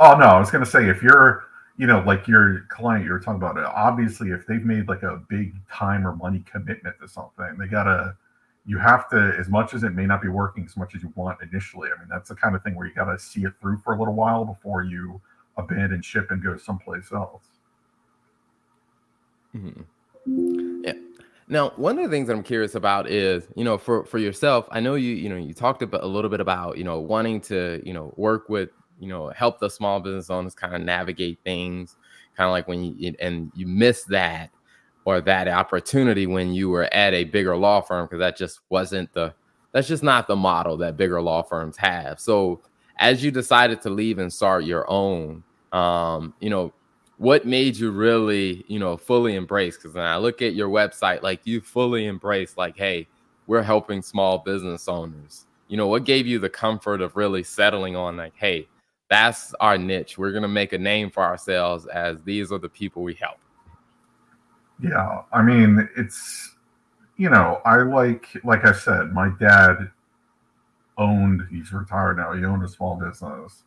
Oh 0.00 0.16
no, 0.16 0.26
I 0.26 0.38
was 0.38 0.50
going 0.50 0.64
to 0.64 0.70
say 0.70 0.88
if 0.88 1.02
you're 1.02 1.44
you 1.76 1.86
know, 1.86 2.02
like 2.06 2.28
your 2.28 2.66
client 2.68 3.04
you 3.04 3.10
were 3.10 3.18
talking 3.18 3.42
about, 3.42 3.56
it. 3.56 3.64
obviously, 3.64 4.30
if 4.30 4.46
they've 4.46 4.64
made 4.64 4.88
like 4.88 5.02
a 5.02 5.20
big 5.28 5.54
time 5.68 6.06
or 6.06 6.14
money 6.14 6.44
commitment 6.50 6.94
to 7.00 7.08
something, 7.08 7.56
they 7.58 7.66
gotta, 7.66 8.16
you 8.66 8.78
have 8.78 9.08
to, 9.10 9.34
as 9.38 9.48
much 9.48 9.74
as 9.74 9.82
it 9.82 9.90
may 9.90 10.06
not 10.06 10.22
be 10.22 10.28
working 10.28 10.64
as 10.64 10.76
much 10.76 10.94
as 10.94 11.02
you 11.02 11.12
want 11.16 11.38
initially. 11.42 11.90
I 11.94 11.98
mean, 11.98 12.08
that's 12.10 12.28
the 12.28 12.34
kind 12.34 12.56
of 12.56 12.62
thing 12.62 12.74
where 12.74 12.86
you 12.86 12.94
gotta 12.94 13.18
see 13.18 13.42
it 13.44 13.52
through 13.60 13.78
for 13.78 13.94
a 13.94 13.98
little 13.98 14.14
while 14.14 14.44
before 14.44 14.82
you 14.82 15.20
abandon 15.56 16.02
ship 16.02 16.30
and 16.30 16.42
go 16.42 16.56
someplace 16.56 17.12
else. 17.12 17.44
Mm-hmm. 19.54 20.82
Yeah. 20.84 20.92
Now, 21.46 21.70
one 21.76 21.98
of 21.98 22.04
the 22.04 22.10
things 22.10 22.28
that 22.28 22.34
I'm 22.34 22.42
curious 22.42 22.74
about 22.74 23.08
is, 23.08 23.46
you 23.54 23.64
know, 23.64 23.76
for 23.76 24.04
for 24.04 24.18
yourself, 24.18 24.66
I 24.70 24.80
know 24.80 24.94
you, 24.94 25.14
you 25.14 25.28
know, 25.28 25.36
you 25.36 25.52
talked 25.52 25.82
about 25.82 26.02
a 26.02 26.06
little 26.06 26.30
bit 26.30 26.40
about, 26.40 26.78
you 26.78 26.84
know, 26.84 26.98
wanting 26.98 27.40
to, 27.42 27.82
you 27.84 27.92
know, 27.92 28.14
work 28.16 28.48
with 28.48 28.70
you 29.00 29.08
know 29.08 29.28
help 29.30 29.58
the 29.58 29.68
small 29.68 30.00
business 30.00 30.30
owners 30.30 30.54
kind 30.54 30.74
of 30.74 30.82
navigate 30.82 31.38
things 31.44 31.96
kind 32.36 32.46
of 32.46 32.52
like 32.52 32.68
when 32.68 32.84
you 32.84 33.14
and 33.20 33.50
you 33.54 33.66
miss 33.66 34.04
that 34.04 34.50
or 35.04 35.20
that 35.20 35.48
opportunity 35.48 36.26
when 36.26 36.52
you 36.52 36.68
were 36.68 36.92
at 36.94 37.14
a 37.14 37.24
bigger 37.24 37.56
law 37.56 37.80
firm 37.80 38.06
because 38.06 38.18
that 38.18 38.36
just 38.36 38.60
wasn't 38.70 39.12
the 39.12 39.32
that's 39.72 39.88
just 39.88 40.02
not 40.02 40.26
the 40.26 40.36
model 40.36 40.76
that 40.76 40.96
bigger 40.96 41.20
law 41.20 41.42
firms 41.42 41.76
have 41.76 42.18
so 42.20 42.60
as 42.98 43.24
you 43.24 43.30
decided 43.30 43.80
to 43.80 43.90
leave 43.90 44.18
and 44.18 44.32
start 44.32 44.64
your 44.64 44.88
own 44.90 45.42
um 45.72 46.34
you 46.40 46.50
know 46.50 46.72
what 47.18 47.46
made 47.46 47.76
you 47.76 47.90
really 47.90 48.64
you 48.68 48.78
know 48.78 48.96
fully 48.96 49.34
embrace 49.34 49.76
because 49.76 49.94
when 49.94 50.04
i 50.04 50.16
look 50.16 50.42
at 50.42 50.54
your 50.54 50.68
website 50.68 51.22
like 51.22 51.40
you 51.44 51.60
fully 51.60 52.06
embrace 52.06 52.56
like 52.56 52.76
hey 52.76 53.06
we're 53.46 53.62
helping 53.62 54.02
small 54.02 54.38
business 54.38 54.88
owners 54.88 55.46
you 55.68 55.76
know 55.76 55.86
what 55.86 56.04
gave 56.04 56.26
you 56.26 56.38
the 56.38 56.48
comfort 56.48 57.00
of 57.00 57.16
really 57.16 57.42
settling 57.42 57.96
on 57.96 58.16
like 58.16 58.34
hey 58.36 58.66
that's 59.10 59.54
our 59.60 59.78
niche. 59.78 60.18
We're 60.18 60.32
gonna 60.32 60.48
make 60.48 60.72
a 60.72 60.78
name 60.78 61.10
for 61.10 61.22
ourselves 61.22 61.86
as 61.86 62.22
these 62.22 62.50
are 62.50 62.58
the 62.58 62.68
people 62.68 63.02
we 63.02 63.14
help. 63.14 63.38
Yeah, 64.80 65.22
I 65.32 65.42
mean, 65.42 65.88
it's 65.96 66.54
you 67.18 67.30
know, 67.30 67.60
I 67.64 67.78
like 67.82 68.28
like 68.44 68.66
I 68.66 68.72
said, 68.72 69.12
my 69.12 69.30
dad 69.40 69.90
owned. 70.98 71.46
He's 71.50 71.72
retired 71.72 72.16
now. 72.16 72.32
He 72.32 72.44
owned 72.44 72.64
a 72.64 72.68
small 72.68 72.96
business, 72.96 73.62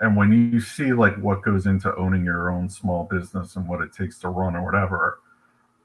and 0.00 0.16
when 0.16 0.32
you 0.52 0.60
see 0.60 0.92
like 0.92 1.16
what 1.18 1.42
goes 1.42 1.66
into 1.66 1.94
owning 1.96 2.24
your 2.24 2.50
own 2.50 2.68
small 2.68 3.04
business 3.04 3.56
and 3.56 3.68
what 3.68 3.82
it 3.82 3.92
takes 3.92 4.18
to 4.20 4.28
run 4.28 4.56
or 4.56 4.64
whatever, 4.64 5.20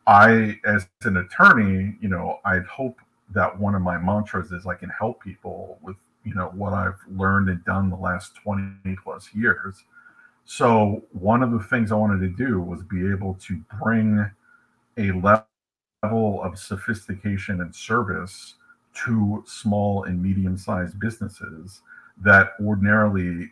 I, 0.07 0.59
as 0.65 0.87
an 1.03 1.17
attorney, 1.17 1.97
you 2.01 2.09
know, 2.09 2.39
I'd 2.45 2.65
hope 2.65 2.99
that 3.33 3.59
one 3.59 3.75
of 3.75 3.81
my 3.83 3.97
mantras 3.99 4.51
is 4.51 4.67
I 4.67 4.75
can 4.75 4.89
help 4.91 5.23
people 5.23 5.79
with 5.83 5.97
you 6.25 6.35
know 6.35 6.51
what 6.55 6.73
I've 6.73 6.99
learned 7.15 7.49
and 7.49 7.63
done 7.65 7.89
the 7.89 7.97
last 7.97 8.35
20 8.43 8.97
plus 9.03 9.29
years. 9.35 9.83
So 10.45 11.03
one 11.13 11.43
of 11.43 11.51
the 11.51 11.59
things 11.59 11.91
I 11.91 11.95
wanted 11.95 12.19
to 12.21 12.29
do 12.29 12.59
was 12.61 12.83
be 12.83 13.09
able 13.11 13.35
to 13.47 13.61
bring 13.81 14.29
a 14.99 15.11
level 16.03 16.43
of 16.43 16.59
sophistication 16.59 17.61
and 17.61 17.73
service 17.73 18.55
to 18.93 19.43
small 19.47 20.03
and 20.03 20.21
medium-sized 20.21 20.99
businesses 20.99 21.81
that 22.21 22.51
ordinarily 22.61 23.51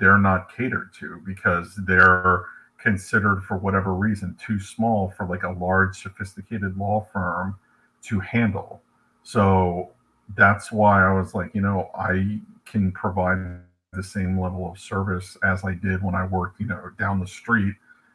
they're 0.00 0.18
not 0.18 0.54
catered 0.54 0.92
to 0.98 1.22
because 1.26 1.74
they're 1.86 2.46
considered 2.78 3.42
for 3.44 3.56
whatever 3.56 3.94
reason 3.94 4.36
too 4.44 4.58
small 4.58 5.10
for 5.16 5.26
like 5.26 5.42
a 5.44 5.50
large 5.50 6.02
sophisticated 6.02 6.76
law 6.76 7.06
firm 7.12 7.56
to 8.02 8.20
handle. 8.20 8.82
So 9.22 9.90
that's 10.36 10.72
why 10.72 11.02
I 11.02 11.12
was 11.12 11.34
like, 11.34 11.54
you 11.54 11.60
know, 11.60 11.90
I 11.94 12.40
can 12.64 12.92
provide 12.92 13.60
the 13.92 14.02
same 14.02 14.38
level 14.40 14.70
of 14.70 14.78
service 14.78 15.36
as 15.44 15.64
I 15.64 15.74
did 15.74 16.02
when 16.02 16.14
I 16.14 16.26
worked, 16.26 16.60
you 16.60 16.66
know, 16.66 16.90
down 16.98 17.20
the 17.20 17.26
street 17.26 17.74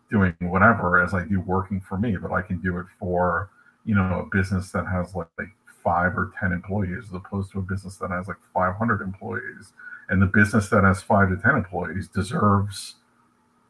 doing 0.10 0.36
whatever 0.40 1.02
as 1.02 1.14
I 1.14 1.26
do 1.26 1.40
working 1.40 1.82
for 1.82 1.98
me, 1.98 2.18
but 2.18 2.32
I 2.32 2.42
can 2.42 2.60
do 2.60 2.80
it 2.80 2.88
for, 3.00 3.50
you 3.86 3.96
know, 3.96 4.28
a 4.28 4.36
business 4.36 4.72
that 4.72 4.86
has 4.88 5.16
like, 5.16 5.28
like 5.38 5.50
five 5.84 6.18
or 6.18 6.32
10 6.40 6.52
employees 6.52 7.06
as 7.10 7.14
opposed 7.14 7.52
to 7.52 7.60
a 7.60 7.62
business 7.62 7.98
that 7.98 8.10
has 8.10 8.28
like 8.28 8.38
500 8.54 9.02
employees. 9.02 9.74
And 10.10 10.22
the 10.22 10.26
business 10.26 10.70
that 10.70 10.84
has 10.84 11.02
five 11.02 11.30
to 11.30 11.38
10 11.38 11.56
employees 11.56 12.08
deserves 12.08 12.96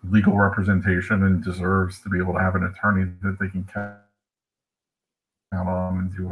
legal 0.09 0.37
representation 0.37 1.23
and 1.23 1.43
deserves 1.43 1.99
to 2.01 2.09
be 2.09 2.17
able 2.17 2.33
to 2.33 2.39
have 2.39 2.55
an 2.55 2.63
attorney 2.63 3.11
that 3.21 3.37
they 3.39 3.49
can 3.49 3.67
count 3.73 3.97
on 5.51 5.97
and 5.97 6.15
do 6.15 6.31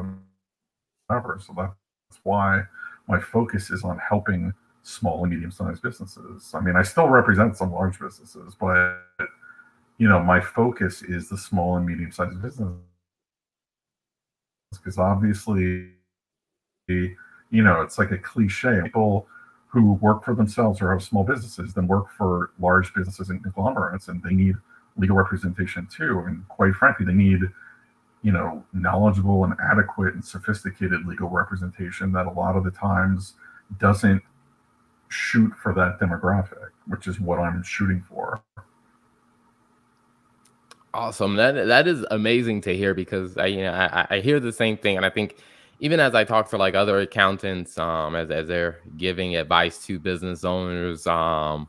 whatever. 1.08 1.40
So 1.46 1.54
that's 1.58 2.20
why 2.24 2.64
my 3.08 3.20
focus 3.20 3.70
is 3.70 3.84
on 3.84 4.00
helping 4.00 4.54
small 4.84 5.24
and 5.24 5.34
medium 5.34 5.52
sized 5.52 5.82
businesses. 5.82 6.52
I 6.54 6.62
mean, 6.62 6.78
I 6.78 6.84
still 6.84 7.10
represent 7.10 7.58
some 7.58 7.74
large 7.74 8.00
businesses, 8.00 8.56
but 8.60 9.07
you 9.98 10.08
know, 10.08 10.22
my 10.22 10.40
focus 10.40 11.02
is 11.02 11.30
the 11.30 11.38
small 11.38 11.78
and 11.78 11.86
medium 11.86 12.12
sized 12.12 12.42
business 12.42 12.74
because 14.72 14.98
obviously, 14.98 15.90
you 16.88 17.16
know, 17.52 17.82
it's 17.82 17.98
like 17.98 18.12
a 18.12 18.18
cliche. 18.18 18.82
People 18.84 19.28
who 19.68 19.94
work 19.94 20.24
for 20.24 20.36
themselves 20.36 20.82
or 20.82 20.92
have 20.92 21.04
small 21.04 21.24
businesses 21.24 21.74
then 21.74 21.88
work 21.88 22.06
for 22.18 22.52
large 22.60 22.94
businesses 22.94 23.30
and 23.30 23.42
conglomerates, 23.44 24.08
and 24.08 24.22
they 24.24 24.34
need 24.34 24.56
legal 24.98 25.16
representation 25.16 25.88
too. 25.88 26.24
And 26.28 26.48
quite 26.48 26.74
frankly, 26.74 27.06
they 27.06 27.14
need 27.14 27.42
you 28.24 28.32
know 28.32 28.64
knowledgeable 28.74 29.44
and 29.44 29.54
adequate 29.64 30.14
and 30.14 30.24
sophisticated 30.24 31.06
legal 31.06 31.30
representation 31.30 32.12
that 32.12 32.26
a 32.26 32.32
lot 32.32 32.56
of 32.56 32.64
the 32.64 32.72
times 32.72 33.36
doesn't 33.80 34.22
shoot 35.10 35.54
for 35.54 35.74
that 35.74 36.00
demographic 36.00 36.72
which 36.88 37.08
is 37.08 37.20
what 37.20 37.40
i'm 37.40 37.64
shooting 37.64 38.04
for 38.10 38.42
awesome 40.98 41.36
that 41.36 41.54
that 41.68 41.88
is 41.88 42.06
amazing 42.12 42.60
to 42.62 42.76
hear 42.76 42.94
because 42.94 43.38
i 43.38 43.46
you 43.46 43.62
know 43.62 43.72
i, 43.72 44.08
I 44.10 44.20
hear 44.20 44.40
the 44.40 44.52
same 44.52 44.78
thing 44.78 44.98
and 44.98 45.06
i 45.06 45.10
think 45.10 45.38
even 45.80 46.00
as 46.00 46.16
i 46.16 46.24
talk 46.24 46.50
to 46.50 46.58
like 46.58 46.76
other 46.76 47.00
accountants 47.00 47.78
um 47.78 48.16
as, 48.16 48.32
as 48.32 48.48
they're 48.48 48.82
giving 48.98 49.36
advice 49.36 49.86
to 49.86 50.00
business 50.00 50.44
owners 50.44 51.06
um 51.06 51.68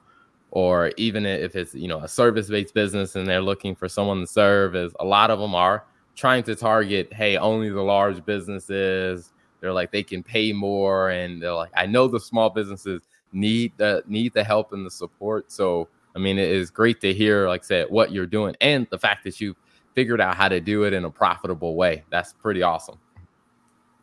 or 0.50 0.92
even 0.96 1.26
if 1.26 1.54
it's 1.56 1.74
you 1.74 1.88
know 1.88 1.98
a 2.00 2.08
service-based 2.08 2.72
business 2.72 3.16
and 3.16 3.26
they're 3.26 3.42
looking 3.42 3.74
for 3.74 3.88
someone 3.88 4.20
to 4.20 4.26
serve 4.26 4.74
as 4.74 4.92
a 5.00 5.04
lot 5.04 5.30
of 5.30 5.38
them 5.38 5.54
are 5.54 5.84
trying 6.18 6.42
to 6.42 6.56
target, 6.56 7.12
hey, 7.12 7.36
only 7.36 7.70
the 7.70 7.80
large 7.80 8.24
businesses. 8.24 9.32
They're 9.60 9.72
like 9.72 9.92
they 9.92 10.02
can 10.02 10.22
pay 10.22 10.52
more, 10.52 11.10
and 11.10 11.40
they're 11.40 11.54
like, 11.54 11.70
I 11.74 11.86
know 11.86 12.08
the 12.08 12.20
small 12.20 12.50
businesses 12.50 13.02
need 13.32 13.72
the 13.76 14.02
need 14.06 14.34
the 14.34 14.44
help 14.44 14.72
and 14.72 14.84
the 14.84 14.90
support. 14.90 15.50
So 15.52 15.88
I 16.18 16.20
mean, 16.20 16.36
it 16.36 16.50
is 16.50 16.70
great 16.70 17.00
to 17.02 17.14
hear, 17.14 17.46
like 17.46 17.62
I 17.62 17.66
said, 17.66 17.90
what 17.90 18.10
you're 18.10 18.26
doing 18.26 18.56
and 18.60 18.88
the 18.90 18.98
fact 18.98 19.22
that 19.22 19.40
you 19.40 19.54
figured 19.94 20.20
out 20.20 20.34
how 20.34 20.48
to 20.48 20.60
do 20.60 20.82
it 20.82 20.92
in 20.92 21.04
a 21.04 21.10
profitable 21.10 21.76
way. 21.76 22.02
That's 22.10 22.32
pretty 22.32 22.62
awesome. 22.62 22.98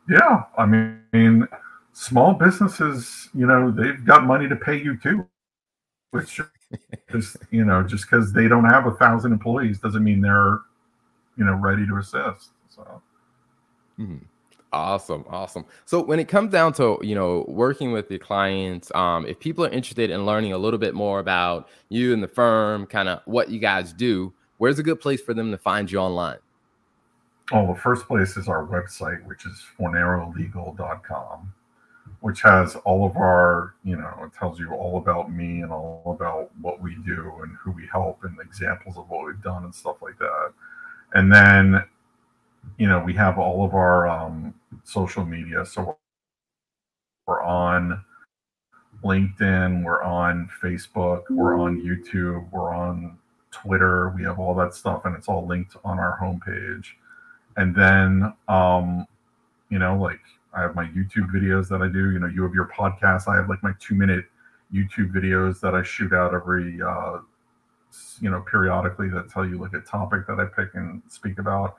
Yeah, 0.08 0.44
I 0.56 0.64
mean, 0.64 1.46
small 1.92 2.32
businesses, 2.32 3.28
you 3.34 3.46
know, 3.46 3.70
they've 3.70 4.02
got 4.02 4.24
money 4.24 4.48
to 4.48 4.56
pay 4.56 4.80
you 4.80 4.96
too. 4.96 5.26
Which 6.12 6.40
is, 7.10 7.36
you 7.50 7.66
know, 7.66 7.82
just 7.82 8.10
because 8.10 8.32
they 8.32 8.48
don't 8.48 8.64
have 8.64 8.86
a 8.86 8.92
thousand 8.92 9.32
employees 9.32 9.78
doesn't 9.78 10.02
mean 10.02 10.22
they're 10.22 10.60
you 11.36 11.44
know 11.44 11.54
ready 11.54 11.86
to 11.86 11.96
assist. 11.98 12.50
So. 12.68 13.02
Mm-hmm. 13.98 14.24
Awesome, 14.72 15.24
awesome. 15.28 15.64
So 15.84 16.02
when 16.02 16.18
it 16.18 16.28
comes 16.28 16.52
down 16.52 16.72
to 16.74 16.98
you 17.02 17.14
know 17.14 17.44
working 17.48 17.92
with 17.92 18.10
your 18.10 18.18
clients, 18.18 18.92
um, 18.94 19.26
if 19.26 19.38
people 19.38 19.64
are 19.64 19.70
interested 19.70 20.10
in 20.10 20.26
learning 20.26 20.52
a 20.52 20.58
little 20.58 20.78
bit 20.78 20.94
more 20.94 21.20
about 21.20 21.68
you 21.88 22.12
and 22.12 22.22
the 22.22 22.28
firm, 22.28 22.86
kind 22.86 23.08
of 23.08 23.20
what 23.24 23.48
you 23.48 23.58
guys 23.58 23.92
do, 23.92 24.32
where's 24.58 24.78
a 24.78 24.82
good 24.82 25.00
place 25.00 25.20
for 25.20 25.34
them 25.34 25.50
to 25.50 25.58
find 25.58 25.90
you 25.90 25.98
online? 25.98 26.38
Oh, 27.52 27.72
the 27.72 27.80
first 27.80 28.06
place 28.06 28.36
is 28.36 28.48
our 28.48 28.66
website, 28.66 29.24
which 29.24 29.46
is 29.46 29.64
fornarolegal.com, 29.78 31.54
which 32.20 32.42
has 32.42 32.74
all 32.84 33.06
of 33.06 33.16
our, 33.16 33.74
you 33.84 33.94
know, 33.94 34.12
it 34.24 34.32
tells 34.36 34.58
you 34.58 34.72
all 34.72 34.98
about 34.98 35.30
me 35.30 35.60
and 35.60 35.70
all 35.70 36.02
about 36.06 36.50
what 36.60 36.82
we 36.82 36.96
do 37.06 37.32
and 37.44 37.56
who 37.62 37.70
we 37.70 37.86
help 37.86 38.24
and 38.24 38.36
examples 38.40 38.96
of 38.96 39.08
what 39.08 39.24
we've 39.24 39.40
done 39.42 39.62
and 39.62 39.72
stuff 39.72 40.02
like 40.02 40.18
that 40.18 40.52
and 41.12 41.32
then 41.32 41.82
you 42.78 42.88
know 42.88 43.00
we 43.00 43.14
have 43.14 43.38
all 43.38 43.64
of 43.64 43.74
our 43.74 44.08
um, 44.08 44.54
social 44.84 45.24
media. 45.24 45.64
So 45.64 45.96
we're 47.26 47.42
on 47.42 48.04
linkedin 49.04 49.84
we're 49.84 50.02
on 50.02 50.48
facebook 50.62 51.22
we're 51.28 51.58
on 51.58 51.78
youtube 51.82 52.50
we're 52.50 52.74
on 52.74 53.18
twitter. 53.50 54.10
We 54.16 54.22
have 54.22 54.38
all 54.38 54.54
that 54.54 54.74
stuff 54.74 55.04
and 55.04 55.14
it's 55.14 55.28
all 55.28 55.46
linked 55.46 55.76
on 55.84 55.98
our 55.98 56.18
homepage. 56.20 56.86
And 57.56 57.74
then 57.74 58.32
um 58.48 59.06
you 59.70 59.78
know 59.78 59.98
like 59.98 60.20
i 60.54 60.62
have 60.62 60.74
my 60.74 60.86
youtube 60.86 61.30
videos 61.30 61.68
that 61.68 61.82
i 61.82 61.88
do. 61.88 62.10
You 62.10 62.18
know 62.20 62.28
you 62.28 62.42
have 62.42 62.54
your 62.54 62.68
podcast. 62.68 63.28
I 63.28 63.36
have 63.36 63.48
like 63.48 63.62
my 63.62 63.72
two 63.80 63.94
minute 63.94 64.24
YouTube 64.72 65.12
videos 65.12 65.60
that 65.60 65.74
I 65.74 65.82
shoot 65.82 66.12
out 66.12 66.34
every, 66.34 66.80
uh, 66.82 67.18
you 68.20 68.30
know, 68.30 68.40
periodically 68.50 69.08
that 69.10 69.30
tell 69.30 69.46
you 69.46 69.58
like 69.58 69.72
a 69.74 69.80
topic 69.80 70.26
that 70.26 70.40
I 70.40 70.46
pick 70.46 70.74
and 70.74 71.02
speak 71.08 71.38
about. 71.38 71.76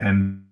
And, 0.00 0.44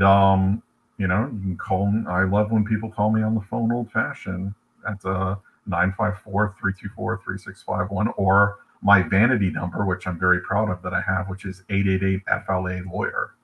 um, 0.00 0.62
you 0.98 1.06
know, 1.06 1.30
you 1.32 1.40
can 1.40 1.56
call 1.56 1.90
me. 1.90 2.04
I 2.08 2.24
love 2.24 2.50
when 2.52 2.64
people 2.64 2.90
call 2.90 3.10
me 3.10 3.22
on 3.22 3.34
the 3.34 3.40
phone 3.40 3.72
old 3.72 3.90
fashioned 3.90 4.54
at 4.88 5.04
uh, 5.04 5.36
954 5.66 6.54
324 6.58 7.20
3651 7.24 8.14
or 8.16 8.58
my 8.82 9.02
vanity 9.02 9.50
number, 9.50 9.84
which 9.84 10.06
I'm 10.06 10.18
very 10.18 10.40
proud 10.40 10.70
of 10.70 10.82
that 10.82 10.92
I 10.92 11.00
have, 11.00 11.28
which 11.28 11.44
is 11.44 11.62
888 11.70 12.22
FLA 12.46 12.82
lawyer. 12.92 13.34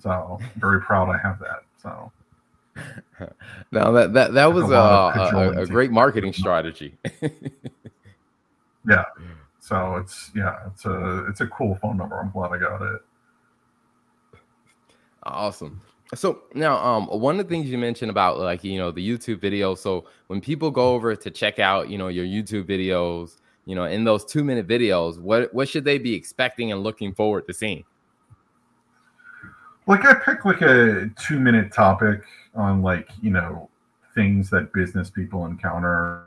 So 0.00 0.38
very 0.56 0.80
proud 0.80 1.08
I 1.08 1.18
have 1.18 1.38
that. 1.40 1.62
So 1.80 2.12
now 3.70 3.92
that 3.92 4.12
that 4.14 4.34
that 4.34 4.52
was 4.52 4.70
a, 4.70 4.74
a, 4.74 5.62
a, 5.62 5.66
great 5.66 5.92
marketing 5.92 6.32
strategy. 6.32 6.96
yeah. 8.88 9.04
So 9.60 9.96
it's 9.96 10.32
yeah, 10.34 10.58
it's 10.66 10.84
a 10.84 11.26
it's 11.28 11.40
a 11.40 11.46
cool 11.46 11.76
phone 11.76 11.96
number. 11.96 12.18
I'm 12.18 12.30
glad 12.30 12.50
I 12.50 12.58
got 12.58 12.82
it. 12.82 13.00
Awesome. 15.24 15.80
So 16.14 16.42
now, 16.54 16.76
um, 16.84 17.06
one 17.06 17.40
of 17.40 17.48
the 17.48 17.54
things 17.54 17.70
you 17.70 17.78
mentioned 17.78 18.10
about 18.10 18.38
like 18.38 18.62
you 18.62 18.78
know 18.78 18.90
the 18.90 19.06
YouTube 19.06 19.40
video. 19.40 19.74
So 19.74 20.04
when 20.26 20.40
people 20.40 20.70
go 20.70 20.94
over 20.94 21.16
to 21.16 21.30
check 21.30 21.58
out 21.58 21.88
you 21.88 21.98
know 21.98 22.08
your 22.08 22.26
YouTube 22.26 22.64
videos, 22.64 23.36
you 23.64 23.74
know 23.74 23.84
in 23.84 24.04
those 24.04 24.24
two 24.24 24.44
minute 24.44 24.66
videos, 24.66 25.18
what 25.18 25.52
what 25.54 25.68
should 25.68 25.84
they 25.84 25.98
be 25.98 26.14
expecting 26.14 26.72
and 26.72 26.82
looking 26.82 27.14
forward 27.14 27.46
to 27.48 27.54
seeing? 27.54 27.84
Like 29.86 30.04
I 30.04 30.14
pick 30.14 30.44
like 30.44 30.60
a 30.60 31.10
two 31.18 31.40
minute 31.40 31.72
topic 31.72 32.22
on 32.54 32.82
like 32.82 33.08
you 33.22 33.30
know 33.30 33.70
things 34.14 34.50
that 34.50 34.72
business 34.72 35.10
people 35.10 35.46
encounter 35.46 36.26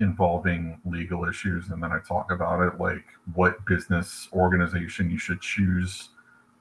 involving 0.00 0.80
legal 0.86 1.28
issues 1.28 1.68
and 1.68 1.82
then 1.82 1.92
i 1.92 1.98
talk 1.98 2.30
about 2.30 2.60
it 2.60 2.80
like 2.80 3.04
what 3.34 3.62
business 3.66 4.28
organization 4.32 5.10
you 5.10 5.18
should 5.18 5.40
choose 5.42 6.08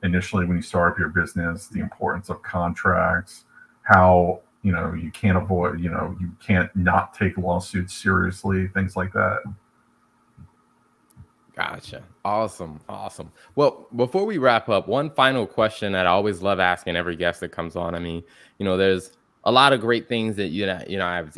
initially 0.03 0.45
when 0.45 0.57
you 0.57 0.63
start 0.63 0.93
up 0.93 0.99
your 0.99 1.09
business 1.09 1.67
the 1.67 1.79
importance 1.79 2.29
of 2.29 2.41
contracts 2.41 3.45
how 3.83 4.39
you 4.63 4.71
know 4.71 4.93
you 4.93 5.11
can't 5.11 5.37
avoid 5.37 5.79
you 5.79 5.89
know 5.89 6.15
you 6.19 6.31
can't 6.45 6.73
not 6.75 7.13
take 7.13 7.37
lawsuits 7.37 7.93
seriously 7.93 8.67
things 8.69 8.95
like 8.95 9.11
that 9.13 9.41
Gotcha. 11.59 12.03
Awesome. 12.23 12.79
Awesome. 12.87 13.33
Well, 13.55 13.87
before 13.97 14.25
we 14.25 14.37
wrap 14.37 14.69
up, 14.69 14.87
one 14.87 15.09
final 15.09 15.45
question 15.45 15.91
that 15.91 16.05
I 16.05 16.09
always 16.09 16.41
love 16.41 16.57
asking 16.61 16.95
every 16.95 17.17
guest 17.17 17.41
that 17.41 17.49
comes 17.49 17.75
on. 17.75 17.95
I 17.95 17.99
mean, 17.99 18.23
you 18.59 18.63
know, 18.63 18.77
there's 18.77 19.11
a 19.43 19.51
lot 19.51 19.73
of 19.73 19.81
great 19.81 20.07
things 20.07 20.37
that 20.37 20.49
you 20.49 20.65
know, 20.65 20.81
you 20.87 20.97
know, 20.97 21.05
I've 21.05 21.37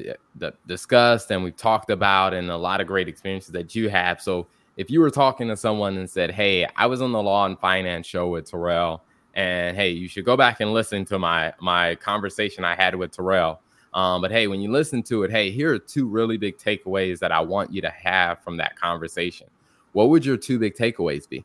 discussed 0.68 1.32
and 1.32 1.44
we've 1.44 1.56
talked 1.56 1.90
about, 1.90 2.36
and 2.36 2.52
a 2.52 2.58
lot 2.58 2.82
of 2.82 2.86
great 2.86 3.08
experiences 3.08 3.52
that 3.54 3.74
you 3.74 3.90
have. 3.90 4.22
So, 4.22 4.46
if 4.82 4.90
you 4.90 5.00
were 5.00 5.10
talking 5.10 5.48
to 5.48 5.56
someone 5.56 5.98
and 5.98 6.10
said, 6.10 6.32
"Hey, 6.32 6.68
I 6.76 6.88
was 6.88 7.02
on 7.02 7.12
the 7.12 7.22
Law 7.22 7.46
and 7.46 7.58
Finance 7.58 8.06
show 8.08 8.28
with 8.28 8.50
Terrell, 8.50 9.04
and 9.34 9.78
hey, 9.78 9.90
you 9.90 10.08
should 10.08 10.26
go 10.26 10.36
back 10.36 10.60
and 10.60 10.74
listen 10.74 11.06
to 11.06 11.20
my 11.20 11.54
my 11.62 11.96
conversation 11.96 12.66
I 12.66 12.76
had 12.76 12.96
with 12.96 13.12
Terrell," 13.12 13.62
um, 13.94 14.22
but 14.22 14.32
hey, 14.32 14.48
when 14.48 14.60
you 14.60 14.72
listen 14.72 15.04
to 15.04 15.24
it, 15.24 15.32
hey, 15.32 15.52
here 15.52 15.74
are 15.74 15.80
two 15.80 16.08
really 16.08 16.38
big 16.38 16.58
takeaways 16.58 17.20
that 17.20 17.32
I 17.32 17.40
want 17.40 17.74
you 17.74 17.82
to 17.82 17.90
have 17.90 18.44
from 18.44 18.58
that 18.58 18.76
conversation 18.76 19.48
what 19.94 20.10
would 20.10 20.26
your 20.26 20.38
two 20.38 20.60
big 20.60 20.76
takeaways 20.76 21.28
be? 21.28 21.44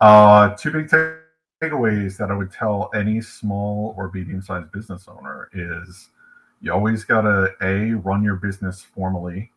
Uh, 0.00 0.50
two 0.50 0.70
big 0.70 0.88
takeaways 1.62 2.16
that 2.16 2.30
I 2.30 2.34
would 2.34 2.52
tell 2.52 2.90
any 2.94 3.20
small 3.20 3.94
or 3.96 4.10
medium 4.12 4.40
sized 4.40 4.70
business 4.70 5.08
owner 5.08 5.48
is 5.52 6.10
you 6.60 6.72
always 6.72 7.04
got 7.04 7.22
to 7.22 7.52
A, 7.62 7.94
run 7.94 8.22
your 8.22 8.36
business 8.36 8.82
formally 8.82 9.50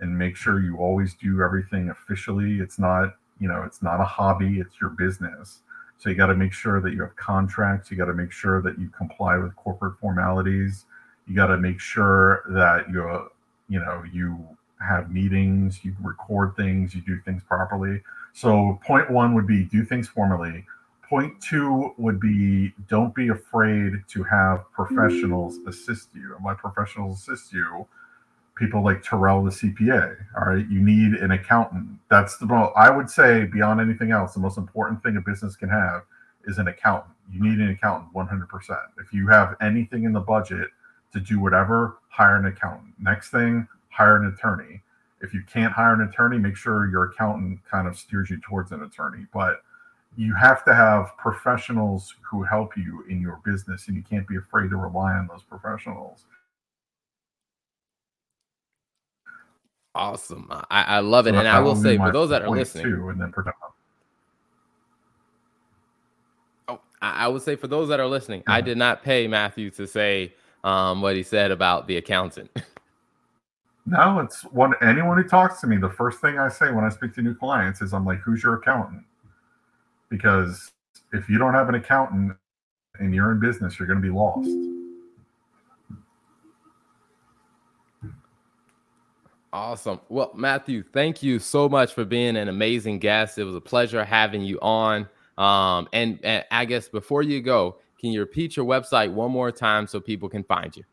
and 0.00 0.16
make 0.16 0.36
sure 0.36 0.60
you 0.60 0.76
always 0.78 1.14
do 1.14 1.42
everything 1.42 1.90
officially. 1.90 2.60
It's 2.60 2.78
not, 2.78 3.16
you 3.40 3.48
know, 3.48 3.62
it's 3.64 3.82
not 3.82 4.00
a 4.00 4.04
hobby, 4.04 4.60
it's 4.60 4.80
your 4.80 4.90
business. 4.90 5.60
So 5.98 6.10
you 6.10 6.14
got 6.14 6.26
to 6.28 6.36
make 6.36 6.52
sure 6.52 6.80
that 6.80 6.92
you 6.92 7.02
have 7.02 7.16
contracts. 7.16 7.90
You 7.90 7.96
got 7.96 8.06
to 8.06 8.14
make 8.14 8.30
sure 8.30 8.62
that 8.62 8.78
you 8.78 8.88
comply 8.88 9.36
with 9.36 9.54
corporate 9.56 9.98
formalities. 9.98 10.86
You 11.26 11.34
got 11.34 11.48
to 11.48 11.58
make 11.58 11.80
sure 11.80 12.44
that 12.50 12.88
you, 12.88 13.02
uh, 13.02 13.24
you 13.68 13.80
know, 13.80 14.04
you 14.10 14.38
have 14.80 15.10
meetings, 15.10 15.84
you 15.84 15.94
record 16.00 16.54
things, 16.56 16.94
you 16.94 17.00
do 17.00 17.20
things 17.24 17.42
properly. 17.42 18.00
So, 18.32 18.78
point 18.86 19.10
one 19.10 19.34
would 19.34 19.46
be 19.46 19.64
do 19.64 19.84
things 19.84 20.06
formally. 20.08 20.64
Point 21.08 21.40
two 21.40 21.92
would 21.96 22.20
be 22.20 22.72
don't 22.88 23.14
be 23.14 23.28
afraid 23.28 23.94
to 24.08 24.22
have 24.22 24.70
professionals 24.72 25.58
mm. 25.58 25.66
assist 25.66 26.10
you. 26.14 26.34
And 26.36 26.44
by 26.44 26.54
professionals 26.54 27.18
assist 27.18 27.52
you, 27.52 27.86
people 28.58 28.82
like 28.82 29.02
Terrell, 29.02 29.44
the 29.44 29.50
CPA. 29.50 30.16
All 30.36 30.52
right, 30.52 30.68
you 30.68 30.80
need 30.80 31.14
an 31.14 31.30
accountant. 31.30 31.98
That's 32.10 32.36
the 32.38 32.46
most, 32.46 32.72
I 32.76 32.90
would 32.90 33.08
say, 33.08 33.44
beyond 33.44 33.80
anything 33.80 34.10
else, 34.10 34.34
the 34.34 34.40
most 34.40 34.58
important 34.58 35.02
thing 35.02 35.16
a 35.16 35.20
business 35.20 35.56
can 35.56 35.68
have 35.68 36.02
is 36.46 36.58
an 36.58 36.68
accountant. 36.68 37.14
You 37.30 37.42
need 37.42 37.58
an 37.58 37.70
accountant 37.70 38.12
100%. 38.14 38.78
If 38.98 39.12
you 39.12 39.28
have 39.28 39.56
anything 39.60 40.04
in 40.04 40.12
the 40.12 40.20
budget 40.20 40.70
to 41.12 41.20
do 41.20 41.40
whatever, 41.40 41.98
hire 42.08 42.36
an 42.36 42.46
accountant. 42.46 42.94
Next 42.98 43.30
thing, 43.30 43.68
hire 43.90 44.16
an 44.16 44.26
attorney. 44.32 44.82
If 45.20 45.34
you 45.34 45.42
can't 45.50 45.72
hire 45.72 45.94
an 45.94 46.02
attorney, 46.02 46.38
make 46.38 46.56
sure 46.56 46.88
your 46.88 47.04
accountant 47.04 47.60
kind 47.70 47.88
of 47.88 47.98
steers 47.98 48.30
you 48.30 48.40
towards 48.40 48.72
an 48.72 48.82
attorney. 48.82 49.26
But 49.32 49.62
you 50.16 50.34
have 50.34 50.64
to 50.64 50.74
have 50.74 51.16
professionals 51.16 52.14
who 52.28 52.42
help 52.42 52.76
you 52.76 53.04
in 53.08 53.20
your 53.20 53.40
business, 53.44 53.88
and 53.88 53.96
you 53.96 54.02
can't 54.02 54.26
be 54.26 54.36
afraid 54.36 54.70
to 54.70 54.76
rely 54.76 55.12
on 55.12 55.28
those 55.28 55.42
professionals. 55.42 56.24
Awesome. 59.98 60.46
I, 60.50 60.82
I 60.84 60.98
love 61.00 61.26
it. 61.26 61.32
So 61.32 61.38
and 61.38 61.48
I 61.48 61.58
will 61.58 61.74
say, 61.74 61.96
for 61.96 62.12
those 62.12 62.30
that 62.30 62.42
are 62.42 62.50
listening, 62.50 62.86
and 62.86 63.20
then 63.20 63.32
Oh, 66.68 66.80
I, 67.02 67.24
I 67.24 67.28
would 67.28 67.42
say 67.42 67.56
for 67.56 67.66
those 67.66 67.88
that 67.88 67.98
are 67.98 68.06
listening, 68.06 68.44
I 68.46 68.60
did 68.60 68.78
not 68.78 69.02
pay 69.02 69.26
Matthew 69.26 69.70
to 69.70 69.86
say 69.86 70.34
um, 70.62 71.02
what 71.02 71.16
he 71.16 71.22
said 71.22 71.50
about 71.50 71.88
the 71.88 71.96
accountant. 71.96 72.50
No, 73.90 74.18
it's 74.20 74.42
one 74.42 74.74
anyone 74.82 75.16
who 75.16 75.26
talks 75.26 75.62
to 75.62 75.66
me, 75.66 75.78
the 75.78 75.88
first 75.88 76.20
thing 76.20 76.38
I 76.38 76.48
say 76.48 76.70
when 76.70 76.84
I 76.84 76.90
speak 76.90 77.14
to 77.14 77.22
new 77.22 77.34
clients 77.34 77.80
is 77.80 77.94
I'm 77.94 78.04
like, 78.04 78.18
who's 78.18 78.42
your 78.42 78.56
accountant? 78.56 79.02
Because 80.10 80.72
if 81.14 81.26
you 81.30 81.38
don't 81.38 81.54
have 81.54 81.70
an 81.70 81.74
accountant 81.74 82.36
and 82.98 83.14
you're 83.14 83.32
in 83.32 83.40
business, 83.40 83.78
you're 83.78 83.88
going 83.88 84.00
to 84.00 84.06
be 84.06 84.12
lost. 84.12 84.50
Awesome. 89.58 90.00
Well, 90.08 90.30
Matthew, 90.36 90.84
thank 90.84 91.20
you 91.20 91.40
so 91.40 91.68
much 91.68 91.92
for 91.92 92.04
being 92.04 92.36
an 92.36 92.48
amazing 92.48 93.00
guest. 93.00 93.38
It 93.38 93.44
was 93.44 93.56
a 93.56 93.60
pleasure 93.60 94.04
having 94.04 94.42
you 94.42 94.60
on. 94.60 95.08
Um, 95.36 95.88
and, 95.92 96.20
and 96.22 96.44
I 96.52 96.64
guess 96.64 96.88
before 96.88 97.22
you 97.24 97.42
go, 97.42 97.78
can 97.98 98.12
you 98.12 98.20
repeat 98.20 98.56
your 98.56 98.66
website 98.66 99.12
one 99.12 99.32
more 99.32 99.50
time 99.50 99.88
so 99.88 99.98
people 99.98 100.28
can 100.28 100.44
find 100.44 100.76
you? 100.76 100.84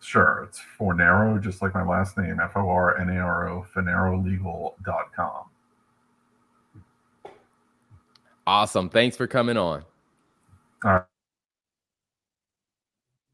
Sure. 0.00 0.46
It's 0.48 0.62
Fornaro, 0.80 1.42
just 1.42 1.60
like 1.60 1.74
my 1.74 1.84
last 1.84 2.16
name, 2.16 2.40
F 2.42 2.56
O 2.56 2.66
R 2.70 2.98
N 2.98 3.10
A 3.10 3.18
R 3.18 3.48
O, 3.50 3.66
FornaroLegal.com. 3.76 5.44
Awesome. 8.46 8.88
Thanks 8.88 9.14
for 9.18 9.26
coming 9.26 9.58
on. 9.58 9.84
All 10.84 10.92
right. 10.92 11.04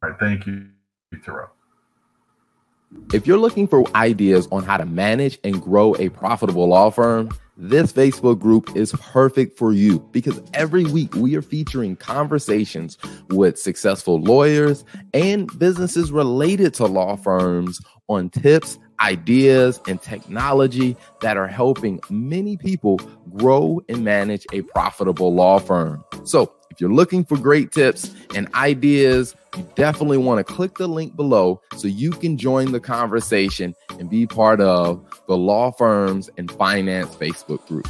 All 0.03 0.11
right. 0.11 0.19
Thank 0.19 0.47
you, 0.49 0.67
Terrell. 1.25 1.51
If 3.13 3.27
you're 3.27 3.39
looking 3.39 3.69
for 3.69 3.85
ideas 3.95 4.49
on 4.51 4.65
how 4.65 4.77
to 4.79 4.87
manage 4.87 5.39
and 5.45 5.61
grow 5.61 5.95
a 5.97 6.09
profitable 6.09 6.69
law 6.69 6.91
firm, 6.91 7.31
this 7.57 7.93
Facebook 7.93 8.39
group 8.39 8.77
is 8.77 8.93
perfect 8.93 9.59
for 9.59 9.73
you 9.73 9.99
because 10.13 10.41
every 10.55 10.85
week 10.85 11.15
we 11.15 11.37
are 11.37 11.43
featuring 11.43 11.97
conversations 11.97 12.97
with 13.31 13.59
successful 13.59 14.21
lawyers 14.21 14.85
and 15.13 15.51
businesses 15.59 16.13
related 16.13 16.73
to 16.75 16.87
law 16.87 17.17
firms 17.17 17.81
on 18.09 18.31
tips, 18.31 18.79
ideas, 19.01 19.81
and 19.87 20.01
technology 20.01 20.97
that 21.21 21.37
are 21.37 21.49
helping 21.49 22.01
many 22.09 22.57
people 22.57 22.99
grow 23.37 23.83
and 23.89 24.05
manage 24.05 24.47
a 24.53 24.63
profitable 24.63 25.35
law 25.35 25.59
firm. 25.59 26.03
So, 26.25 26.55
if 26.79 26.83
you're 26.83 26.93
looking 26.93 27.25
for 27.25 27.37
great 27.37 27.73
tips 27.73 28.15
and 28.37 28.47
ideas, 28.55 29.35
you 29.57 29.67
definitely 29.75 30.17
want 30.17 30.39
to 30.39 30.45
click 30.45 30.79
the 30.79 30.87
link 30.87 31.17
below 31.17 31.61
so 31.77 31.89
you 31.89 32.13
can 32.13 32.39
join 32.39 32.71
the 32.71 32.79
conversation 32.79 33.75
and 33.99 34.09
be 34.09 34.29
part 34.29 34.61
of 34.61 35.05
the 35.27 35.37
law 35.37 35.73
firms 35.73 36.31
and 36.39 36.49
finance 36.53 37.17
Facebook 37.17 37.67
group. 37.67 37.89